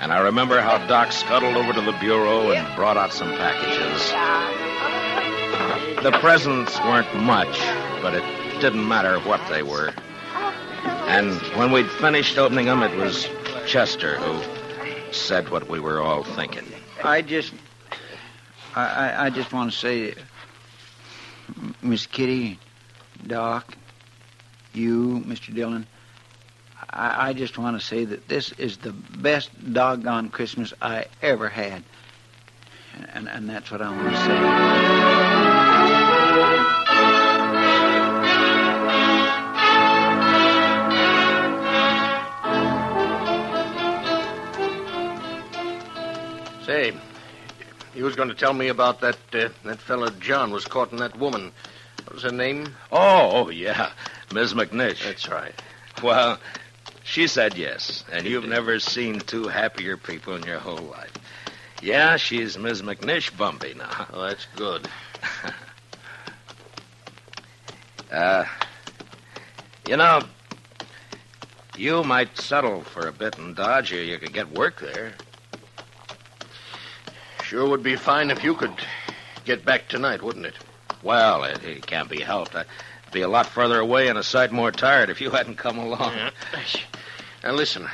And 0.00 0.12
I 0.12 0.20
remember 0.20 0.60
how 0.60 0.78
Doc 0.86 1.12
scuttled 1.12 1.56
over 1.56 1.72
to 1.72 1.80
the 1.80 1.92
bureau 1.98 2.52
and 2.52 2.76
brought 2.76 2.96
out 2.96 3.12
some 3.12 3.28
packages. 3.36 4.10
The 6.02 6.12
presents 6.20 6.78
weren't 6.80 7.12
much, 7.16 7.58
but 8.00 8.14
it 8.14 8.22
didn't 8.60 8.86
matter 8.86 9.18
what 9.20 9.40
they 9.48 9.62
were. 9.62 9.92
And 11.08 11.32
when 11.58 11.72
we'd 11.72 11.90
finished 11.90 12.38
opening 12.38 12.66
them, 12.66 12.82
it 12.82 12.96
was 12.96 13.28
Chester 13.66 14.16
who 14.18 15.12
said 15.12 15.48
what 15.50 15.68
we 15.68 15.80
were 15.80 16.00
all 16.00 16.22
thinking. 16.22 16.64
I 17.02 17.20
just, 17.22 17.52
I, 18.76 18.86
I, 18.86 19.24
I 19.26 19.30
just 19.30 19.52
want 19.52 19.72
to 19.72 19.76
say, 19.76 20.12
M- 20.12 20.16
Miss 21.82 22.06
Kitty, 22.06 22.58
Doc, 23.26 23.74
you, 24.72 25.22
Mr. 25.26 25.54
Dillon, 25.54 25.86
I, 26.90 27.28
I 27.28 27.32
just 27.32 27.58
want 27.58 27.78
to 27.80 27.84
say 27.86 28.04
that 28.04 28.28
this 28.28 28.52
is 28.52 28.78
the 28.78 28.92
best 28.92 29.50
doggone 29.72 30.30
Christmas 30.30 30.72
I 30.80 31.06
ever 31.22 31.48
had, 31.48 31.84
and 33.12 33.28
and 33.28 33.48
that's 33.48 33.70
what 33.70 33.82
I 33.82 33.90
want 33.90 34.10
to 34.10 34.16
say. 34.16 34.26
Say, 34.26 35.37
going 48.18 48.28
to 48.28 48.34
tell 48.34 48.52
me 48.52 48.66
about 48.66 49.00
that 49.00 49.16
uh, 49.32 49.48
that 49.64 49.78
fellow 49.78 50.10
John 50.10 50.50
was 50.50 50.64
caught 50.64 50.90
in 50.90 50.98
that 50.98 51.16
woman. 51.16 51.52
What 52.04 52.14
was 52.14 52.24
her 52.24 52.32
name? 52.32 52.74
Oh, 52.90 53.30
oh 53.32 53.48
yeah, 53.48 53.92
Ms. 54.34 54.54
McNish. 54.54 55.04
That's 55.04 55.28
right. 55.28 55.54
Well, 56.02 56.40
she 57.04 57.28
said 57.28 57.56
yes, 57.56 58.04
and 58.10 58.26
you've 58.26 58.48
never 58.48 58.80
seen 58.80 59.20
two 59.20 59.46
happier 59.46 59.96
people 59.96 60.34
in 60.34 60.42
your 60.42 60.58
whole 60.58 60.78
life. 60.78 61.12
Yeah, 61.80 62.16
she's 62.16 62.58
Ms. 62.58 62.82
McNish 62.82 63.30
Bumby 63.30 63.76
now. 63.76 64.06
Oh, 64.12 64.26
that's 64.26 64.46
good. 64.56 64.88
Uh, 68.10 68.46
you 69.86 69.96
know, 69.98 70.22
you 71.76 72.02
might 72.02 72.36
settle 72.38 72.80
for 72.80 73.06
a 73.06 73.12
bit 73.12 73.36
in 73.36 73.52
Dodge, 73.52 73.92
or 73.92 74.02
you 74.02 74.18
could 74.18 74.32
get 74.32 74.50
work 74.50 74.80
there. 74.80 75.12
Sure 77.48 77.66
would 77.66 77.82
be 77.82 77.96
fine 77.96 78.30
if 78.30 78.44
you 78.44 78.54
could 78.54 78.74
get 79.46 79.64
back 79.64 79.88
tonight, 79.88 80.22
wouldn't 80.22 80.44
it? 80.44 80.52
Well, 81.02 81.44
it, 81.44 81.64
it 81.64 81.86
can't 81.86 82.10
be 82.10 82.20
helped. 82.20 82.54
I'd 82.54 82.66
be 83.10 83.22
a 83.22 83.28
lot 83.28 83.46
further 83.46 83.80
away 83.80 84.08
and 84.08 84.18
a 84.18 84.22
sight 84.22 84.52
more 84.52 84.70
tired 84.70 85.08
if 85.08 85.18
you 85.22 85.30
hadn't 85.30 85.56
come 85.56 85.78
along. 85.78 86.12
Now 87.42 87.52
listen, 87.52 87.88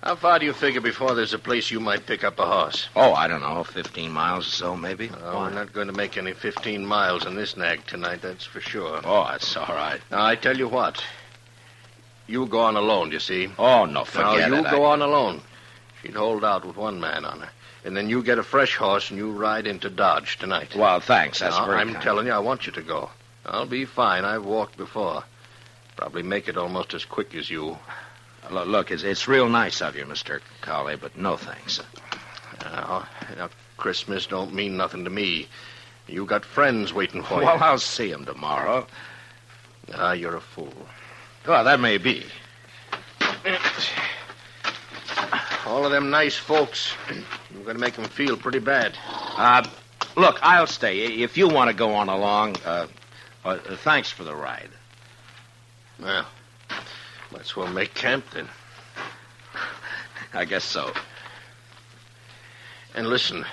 how 0.00 0.14
far 0.14 0.38
do 0.38 0.46
you 0.46 0.52
figure 0.52 0.80
before 0.80 1.16
there's 1.16 1.32
a 1.32 1.40
place 1.40 1.72
you 1.72 1.80
might 1.80 2.06
pick 2.06 2.22
up 2.22 2.38
a 2.38 2.46
horse? 2.46 2.86
Oh, 2.94 3.12
I 3.14 3.26
don't 3.26 3.40
know, 3.40 3.64
15 3.64 4.12
miles 4.12 4.46
or 4.46 4.50
so, 4.50 4.76
maybe. 4.76 5.10
Oh, 5.24 5.40
we're 5.40 5.50
not 5.50 5.72
going 5.72 5.88
to 5.88 5.92
make 5.92 6.16
any 6.16 6.32
15 6.32 6.86
miles 6.86 7.26
in 7.26 7.34
this 7.34 7.56
nag 7.56 7.84
tonight, 7.86 8.22
that's 8.22 8.44
for 8.44 8.60
sure. 8.60 9.00
Oh, 9.02 9.26
that's 9.28 9.56
all 9.56 9.74
right. 9.74 10.00
Now, 10.12 10.24
I 10.24 10.36
tell 10.36 10.56
you 10.56 10.68
what. 10.68 11.02
You 12.28 12.46
go 12.46 12.60
on 12.60 12.76
alone, 12.76 13.10
you 13.10 13.18
see. 13.18 13.50
Oh, 13.58 13.86
no, 13.86 14.04
forget 14.04 14.50
now, 14.50 14.56
you 14.60 14.64
it. 14.64 14.70
go 14.70 14.84
I- 14.84 14.92
on 14.92 15.02
alone. 15.02 15.40
She'd 16.00 16.14
hold 16.14 16.44
out 16.44 16.64
with 16.64 16.76
one 16.76 17.00
man 17.00 17.24
on 17.24 17.40
her. 17.40 17.50
And 17.84 17.96
then 17.96 18.08
you 18.08 18.22
get 18.22 18.38
a 18.38 18.42
fresh 18.44 18.76
horse 18.76 19.10
and 19.10 19.18
you 19.18 19.32
ride 19.32 19.66
into 19.66 19.90
Dodge 19.90 20.38
tonight. 20.38 20.74
Well, 20.76 21.00
thanks. 21.00 21.40
That's 21.40 21.56
Now, 21.56 21.66
very 21.66 21.78
I'm 21.80 21.92
kind. 21.92 22.02
telling 22.02 22.26
you, 22.26 22.32
I 22.32 22.38
want 22.38 22.66
you 22.66 22.72
to 22.72 22.82
go. 22.82 23.10
I'll 23.44 23.66
be 23.66 23.84
fine. 23.84 24.24
I've 24.24 24.44
walked 24.44 24.76
before. 24.76 25.24
Probably 25.96 26.22
make 26.22 26.46
it 26.48 26.56
almost 26.56 26.94
as 26.94 27.04
quick 27.04 27.34
as 27.34 27.50
you. 27.50 27.76
Look, 28.50 28.66
look 28.68 28.90
it's, 28.92 29.02
it's 29.02 29.26
real 29.26 29.48
nice 29.48 29.82
of 29.82 29.96
you, 29.96 30.04
Mr. 30.04 30.40
Colley, 30.60 30.96
but 30.96 31.16
no 31.16 31.36
thanks. 31.36 31.80
Now, 32.62 33.06
now, 33.36 33.50
Christmas 33.76 34.26
don't 34.26 34.54
mean 34.54 34.76
nothing 34.76 35.02
to 35.04 35.10
me. 35.10 35.48
You 36.06 36.24
got 36.24 36.44
friends 36.44 36.92
waiting 36.92 37.22
for 37.22 37.38
Well, 37.38 37.40
you. 37.54 37.60
Well, 37.60 37.62
I'll 37.64 37.78
see 37.78 38.10
him 38.10 38.24
tomorrow. 38.24 38.86
Ah, 39.94 40.12
you're 40.12 40.36
a 40.36 40.40
fool. 40.40 40.72
Well, 41.46 41.64
that 41.64 41.80
may 41.80 41.98
be. 41.98 42.24
All 45.66 45.84
of 45.84 45.90
them 45.92 46.10
nice 46.10 46.36
folks. 46.36 46.92
You're 47.54 47.64
going 47.64 47.76
to 47.76 47.80
make 47.80 47.96
him 47.96 48.04
feel 48.04 48.36
pretty 48.36 48.58
bad. 48.58 48.96
Uh, 49.36 49.68
look, 50.16 50.38
I'll 50.42 50.66
stay. 50.66 51.00
If 51.22 51.36
you 51.36 51.48
want 51.48 51.70
to 51.70 51.76
go 51.76 51.94
on 51.94 52.08
along, 52.08 52.56
uh, 52.64 52.86
uh, 53.44 53.58
thanks 53.84 54.10
for 54.10 54.24
the 54.24 54.34
ride. 54.34 54.70
Well, 56.00 56.26
might 57.30 57.42
as 57.42 57.56
well 57.56 57.68
make 57.68 57.94
camp 57.94 58.24
then. 58.32 58.48
I 60.34 60.44
guess 60.44 60.64
so. 60.64 60.92
And 62.94 63.06
listen, 63.06 63.44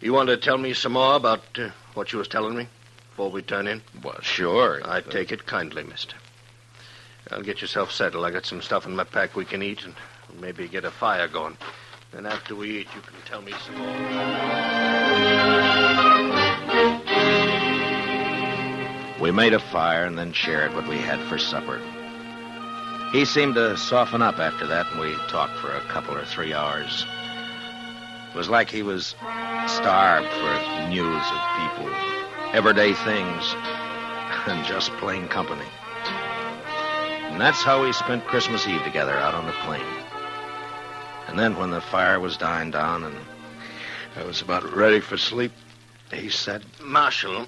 you 0.00 0.12
want 0.12 0.28
to 0.28 0.36
tell 0.36 0.58
me 0.58 0.74
some 0.74 0.92
more 0.92 1.14
about 1.14 1.42
uh, 1.58 1.70
what 1.94 2.12
you 2.12 2.18
was 2.18 2.28
telling 2.28 2.56
me 2.56 2.68
before 3.10 3.30
we 3.30 3.42
turn 3.42 3.66
in? 3.66 3.82
Well, 4.02 4.20
sure. 4.20 4.80
I 4.84 5.00
take 5.00 5.32
it 5.32 5.46
kindly, 5.46 5.84
mister. 5.84 6.16
I'll 7.30 7.42
get 7.42 7.60
yourself 7.60 7.92
settled. 7.92 8.24
I 8.24 8.30
got 8.30 8.46
some 8.46 8.62
stuff 8.62 8.86
in 8.86 8.96
my 8.96 9.04
pack 9.04 9.36
we 9.36 9.44
can 9.44 9.62
eat 9.62 9.84
and 9.84 9.94
maybe 10.40 10.68
get 10.68 10.84
a 10.84 10.90
fire 10.90 11.28
going. 11.28 11.56
Then 12.12 12.26
after 12.26 12.54
we 12.54 12.80
eat, 12.80 12.88
you 12.94 13.00
can 13.00 13.14
tell 13.24 13.40
me 13.40 13.52
some 13.64 13.74
more. 13.78 13.88
We 19.18 19.30
made 19.30 19.54
a 19.54 19.58
fire 19.58 20.04
and 20.04 20.18
then 20.18 20.32
shared 20.32 20.74
what 20.74 20.86
we 20.86 20.98
had 20.98 21.20
for 21.28 21.38
supper. 21.38 21.80
He 23.12 23.24
seemed 23.24 23.54
to 23.54 23.78
soften 23.78 24.20
up 24.20 24.38
after 24.38 24.66
that, 24.66 24.90
and 24.90 25.00
we 25.00 25.14
talked 25.28 25.56
for 25.56 25.70
a 25.70 25.80
couple 25.82 26.14
or 26.14 26.24
three 26.26 26.52
hours. 26.52 27.06
It 28.30 28.36
was 28.36 28.50
like 28.50 28.68
he 28.68 28.82
was 28.82 29.14
starved 29.66 30.28
for 30.28 30.88
news 30.88 31.24
of 31.24 31.40
people, 31.60 31.94
everyday 32.52 32.92
things, 32.92 33.54
and 34.46 34.66
just 34.66 34.90
plain 34.98 35.28
company. 35.28 35.66
And 37.30 37.40
that's 37.40 37.62
how 37.62 37.82
we 37.82 37.92
spent 37.94 38.26
Christmas 38.26 38.66
Eve 38.66 38.82
together 38.82 39.16
out 39.16 39.34
on 39.34 39.46
the 39.46 39.52
plain. 39.64 40.01
And 41.28 41.38
then 41.38 41.56
when 41.56 41.70
the 41.70 41.80
fire 41.80 42.20
was 42.20 42.36
dying 42.36 42.70
down 42.70 43.04
and 43.04 43.16
I 44.16 44.24
was 44.24 44.42
about 44.42 44.70
ready 44.74 45.00
for 45.00 45.16
sleep, 45.16 45.52
he 46.12 46.28
said, 46.28 46.64
Marshal, 46.82 47.46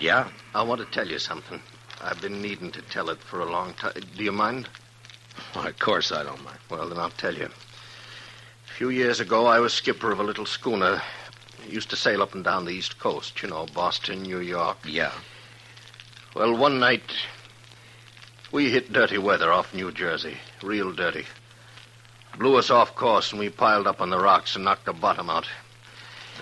Yeah? 0.00 0.28
I 0.54 0.62
want 0.62 0.80
to 0.80 0.86
tell 0.86 1.06
you 1.08 1.18
something. 1.18 1.60
I've 2.00 2.20
been 2.20 2.40
needing 2.40 2.70
to 2.72 2.82
tell 2.82 3.10
it 3.10 3.18
for 3.18 3.40
a 3.40 3.50
long 3.50 3.74
time. 3.74 3.92
Do 4.16 4.24
you 4.24 4.32
mind? 4.32 4.68
Why, 5.52 5.68
of 5.68 5.78
course 5.78 6.12
I 6.12 6.22
don't 6.22 6.42
mind. 6.44 6.58
Well, 6.70 6.88
then 6.88 6.98
I'll 6.98 7.10
tell 7.10 7.34
you. 7.34 7.46
A 7.46 8.72
few 8.76 8.90
years 8.90 9.20
ago, 9.20 9.46
I 9.46 9.60
was 9.60 9.74
skipper 9.74 10.12
of 10.12 10.20
a 10.20 10.24
little 10.24 10.46
schooner. 10.46 11.02
Used 11.68 11.90
to 11.90 11.96
sail 11.96 12.22
up 12.22 12.34
and 12.34 12.44
down 12.44 12.64
the 12.64 12.72
East 12.72 12.98
Coast, 12.98 13.42
you 13.42 13.48
know, 13.48 13.66
Boston, 13.74 14.22
New 14.22 14.38
York. 14.40 14.78
Yeah. 14.84 15.12
Well, 16.34 16.56
one 16.56 16.78
night, 16.78 17.12
we 18.52 18.70
hit 18.70 18.92
dirty 18.92 19.18
weather 19.18 19.52
off 19.52 19.74
New 19.74 19.90
Jersey. 19.92 20.36
Real 20.62 20.92
dirty. 20.92 21.26
Blew 22.38 22.56
us 22.56 22.70
off 22.70 22.94
course, 22.94 23.32
and 23.32 23.40
we 23.40 23.50
piled 23.50 23.88
up 23.88 24.00
on 24.00 24.10
the 24.10 24.18
rocks 24.18 24.54
and 24.54 24.64
knocked 24.64 24.84
the 24.84 24.92
bottom 24.92 25.28
out. 25.28 25.48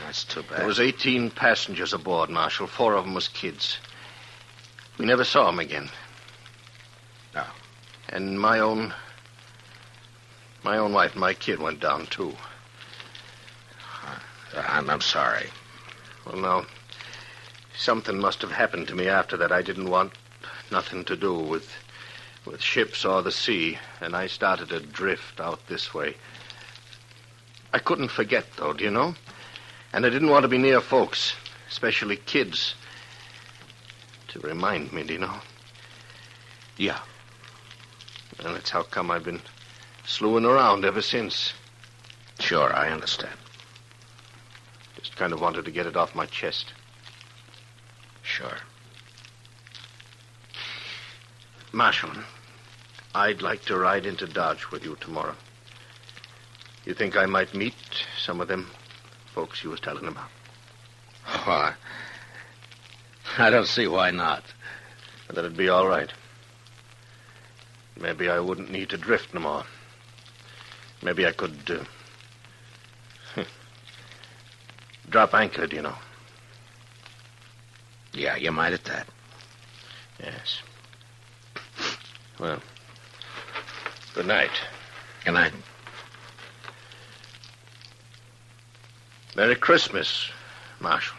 That's 0.04 0.24
too 0.24 0.42
bad. 0.42 0.58
There 0.58 0.66
was 0.66 0.78
18 0.78 1.30
passengers 1.30 1.94
aboard, 1.94 2.28
Marshal. 2.28 2.66
Four 2.66 2.94
of 2.94 3.04
them 3.04 3.14
was 3.14 3.28
kids. 3.28 3.78
We 4.98 5.06
never 5.06 5.24
saw 5.24 5.46
them 5.46 5.58
again. 5.58 5.88
No. 7.34 7.44
And 8.10 8.38
my 8.38 8.58
own... 8.58 8.92
My 10.62 10.78
own 10.78 10.92
wife 10.92 11.12
and 11.12 11.20
my 11.20 11.32
kid 11.32 11.60
went 11.60 11.80
down, 11.80 12.06
too. 12.06 12.34
Uh, 14.04 14.62
I'm, 14.68 14.90
I'm 14.90 15.00
sorry. 15.00 15.46
Well, 16.26 16.36
now, 16.36 16.66
something 17.76 18.18
must 18.18 18.42
have 18.42 18.50
happened 18.50 18.88
to 18.88 18.94
me 18.94 19.08
after 19.08 19.36
that. 19.36 19.52
I 19.52 19.62
didn't 19.62 19.88
want 19.88 20.12
nothing 20.70 21.04
to 21.04 21.16
do 21.16 21.34
with 21.38 21.72
with 22.46 22.62
ships 22.62 23.04
or 23.04 23.22
the 23.22 23.32
sea, 23.32 23.78
and 24.00 24.14
I 24.14 24.28
started 24.28 24.68
to 24.70 24.80
drift 24.80 25.40
out 25.40 25.66
this 25.66 25.92
way. 25.92 26.14
I 27.72 27.78
couldn't 27.78 28.08
forget, 28.08 28.46
though, 28.56 28.72
do 28.72 28.84
you 28.84 28.90
know? 28.90 29.14
And 29.92 30.06
I 30.06 30.10
didn't 30.10 30.30
want 30.30 30.44
to 30.44 30.48
be 30.48 30.58
near 30.58 30.80
folks, 30.80 31.34
especially 31.68 32.16
kids, 32.16 32.74
to 34.28 34.38
remind 34.40 34.92
me, 34.92 35.02
do 35.02 35.14
you 35.14 35.18
know? 35.18 35.40
Yeah. 36.76 37.00
And 38.38 38.54
that's 38.54 38.70
how 38.70 38.82
come 38.82 39.10
I've 39.10 39.24
been 39.24 39.40
slewing 40.04 40.44
around 40.44 40.84
ever 40.84 41.02
since. 41.02 41.52
Sure, 42.40 42.72
I 42.74 42.90
understand. 42.90 43.36
Just 44.98 45.16
kind 45.16 45.32
of 45.32 45.40
wanted 45.40 45.64
to 45.64 45.70
get 45.70 45.86
it 45.86 45.96
off 45.96 46.14
my 46.14 46.26
chest. 46.26 46.72
Sure. 48.22 48.58
Marshal, 51.72 52.10
I'd 53.16 53.40
like 53.40 53.64
to 53.64 53.78
ride 53.78 54.04
into 54.04 54.26
Dodge 54.26 54.70
with 54.70 54.84
you 54.84 54.94
tomorrow. 55.00 55.34
You 56.84 56.92
think 56.92 57.16
I 57.16 57.24
might 57.24 57.54
meet 57.54 57.74
some 58.18 58.42
of 58.42 58.48
them 58.48 58.70
folks 59.34 59.64
you 59.64 59.70
was 59.70 59.80
telling 59.80 60.06
about? 60.06 60.28
Why? 61.44 61.72
I 63.38 63.48
don't 63.48 63.68
see 63.68 63.86
why 63.86 64.10
not. 64.10 64.44
That'd 65.32 65.56
be 65.56 65.70
all 65.70 65.88
right. 65.88 66.12
Maybe 67.98 68.28
I 68.28 68.38
wouldn't 68.38 68.70
need 68.70 68.90
to 68.90 68.98
drift 68.98 69.32
no 69.32 69.40
more. 69.40 69.64
Maybe 71.02 71.26
I 71.26 71.32
could 71.32 71.86
uh, 73.34 73.42
drop 75.08 75.32
anchor, 75.32 75.66
do 75.66 75.76
you 75.76 75.82
know? 75.82 75.96
Yeah, 78.12 78.36
you 78.36 78.52
might 78.52 78.74
at 78.74 78.84
that. 78.84 79.06
Yes. 80.20 80.60
Well, 82.38 82.60
good 84.16 84.26
night. 84.26 84.50
Good 85.26 85.34
night. 85.34 85.52
Merry 89.36 89.54
Christmas, 89.54 90.30
Marshal. 90.80 91.18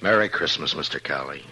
Merry 0.00 0.28
Christmas, 0.28 0.74
Mr. 0.74 1.02
Cowley. 1.02 1.42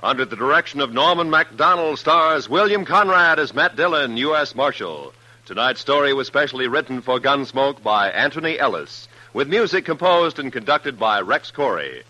Under 0.00 0.24
the 0.24 0.36
direction 0.36 0.80
of 0.80 0.92
Norman 0.92 1.28
Macdonnell, 1.28 1.98
stars 1.98 2.48
William 2.48 2.84
Conrad 2.84 3.40
as 3.40 3.52
Matt 3.52 3.74
Dillon, 3.74 4.16
U.S. 4.18 4.54
Marshal. 4.54 5.12
Tonight's 5.44 5.80
story 5.80 6.12
was 6.12 6.28
specially 6.28 6.68
written 6.68 7.02
for 7.02 7.18
Gunsmoke 7.18 7.82
by 7.82 8.08
Antony 8.10 8.60
Ellis, 8.60 9.08
with 9.32 9.48
music 9.48 9.84
composed 9.84 10.38
and 10.38 10.52
conducted 10.52 11.00
by 11.00 11.20
Rex 11.20 11.50
Koury. 11.50 12.04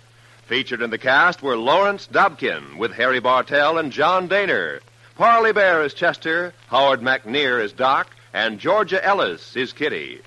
Featured 0.44 0.82
in 0.82 0.90
the 0.90 0.98
cast 0.98 1.42
were 1.42 1.56
Lawrence 1.56 2.06
Dobkin, 2.12 2.76
with 2.76 2.92
Harry 2.92 3.20
Bartell 3.20 3.78
and 3.78 3.90
John 3.90 4.28
Dehner. 4.28 4.80
Parley 5.16 5.52
Baer 5.52 5.82
is 5.82 5.94
Chester, 5.94 6.52
Howard 6.66 7.00
McNear 7.00 7.58
is 7.58 7.72
Doc, 7.72 8.14
and 8.34 8.60
Georgia 8.60 9.02
Ellis 9.02 9.56
is 9.56 9.72
Kitty. 9.72 10.20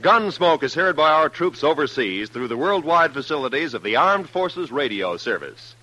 Gunsmoke 0.00 0.62
is 0.62 0.72
heard 0.72 0.96
by 0.96 1.10
our 1.10 1.28
troops 1.28 1.62
overseas 1.62 2.30
through 2.30 2.48
the 2.48 2.56
worldwide 2.56 3.12
facilities 3.12 3.74
of 3.74 3.82
the 3.82 3.96
Armed 3.96 4.30
Forces 4.30 4.72
Radio 4.72 5.18
Service. 5.18 5.74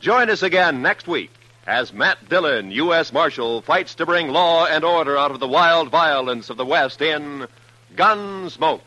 Join 0.00 0.30
us 0.30 0.42
again 0.42 0.82
next 0.82 1.08
week 1.08 1.30
as 1.66 1.92
Matt 1.92 2.28
Dillon, 2.28 2.70
U.S. 2.70 3.12
Marshal, 3.12 3.62
fights 3.62 3.96
to 3.96 4.06
bring 4.06 4.28
law 4.28 4.66
and 4.66 4.84
order 4.84 5.16
out 5.16 5.32
of 5.32 5.40
the 5.40 5.48
wild 5.48 5.90
violence 5.90 6.48
of 6.50 6.56
the 6.56 6.66
West 6.66 7.02
in 7.02 7.46
Gunsmoke. 7.96 8.80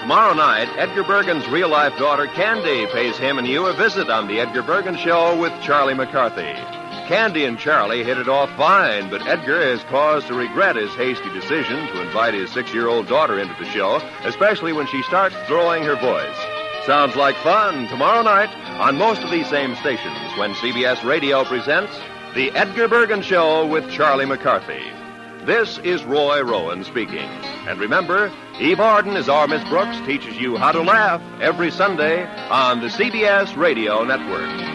Tomorrow 0.00 0.32
night, 0.32 0.68
Edgar 0.78 1.04
Bergen's 1.04 1.46
real 1.48 1.68
life 1.68 1.98
daughter 1.98 2.26
Candy 2.28 2.86
pays 2.86 3.18
him 3.18 3.36
and 3.36 3.46
you 3.46 3.66
a 3.66 3.74
visit 3.74 4.08
on 4.08 4.26
The 4.26 4.40
Edgar 4.40 4.62
Bergen 4.62 4.96
Show 4.96 5.38
with 5.38 5.52
Charlie 5.60 5.92
McCarthy. 5.92 6.77
Candy 7.08 7.46
and 7.46 7.58
Charlie 7.58 8.04
hit 8.04 8.18
it 8.18 8.28
off 8.28 8.54
fine, 8.54 9.08
but 9.08 9.26
Edgar 9.26 9.62
has 9.62 9.82
cause 9.84 10.26
to 10.26 10.34
regret 10.34 10.76
his 10.76 10.90
hasty 10.90 11.30
decision 11.30 11.86
to 11.86 12.02
invite 12.02 12.34
his 12.34 12.52
six 12.52 12.74
year 12.74 12.86
old 12.86 13.08
daughter 13.08 13.38
into 13.38 13.54
the 13.58 13.64
show, 13.70 13.96
especially 14.24 14.74
when 14.74 14.86
she 14.88 15.02
starts 15.04 15.34
throwing 15.46 15.82
her 15.84 15.96
voice. 15.96 16.36
Sounds 16.84 17.16
like 17.16 17.34
fun 17.36 17.88
tomorrow 17.88 18.20
night 18.20 18.50
on 18.78 18.98
most 18.98 19.22
of 19.22 19.30
these 19.30 19.48
same 19.48 19.74
stations 19.76 20.18
when 20.36 20.52
CBS 20.52 21.02
Radio 21.02 21.44
presents 21.44 21.98
The 22.34 22.50
Edgar 22.50 22.88
Bergen 22.88 23.22
Show 23.22 23.66
with 23.66 23.90
Charlie 23.90 24.26
McCarthy. 24.26 24.82
This 25.46 25.78
is 25.78 26.04
Roy 26.04 26.42
Rowan 26.42 26.84
speaking. 26.84 27.30
And 27.66 27.80
remember, 27.80 28.30
Eve 28.60 28.80
Arden, 28.80 29.16
as 29.16 29.30
our 29.30 29.48
Miss 29.48 29.66
Brooks, 29.70 29.98
teaches 30.04 30.36
you 30.36 30.58
how 30.58 30.72
to 30.72 30.82
laugh 30.82 31.22
every 31.40 31.70
Sunday 31.70 32.26
on 32.50 32.82
the 32.82 32.88
CBS 32.88 33.56
Radio 33.56 34.04
Network. 34.04 34.68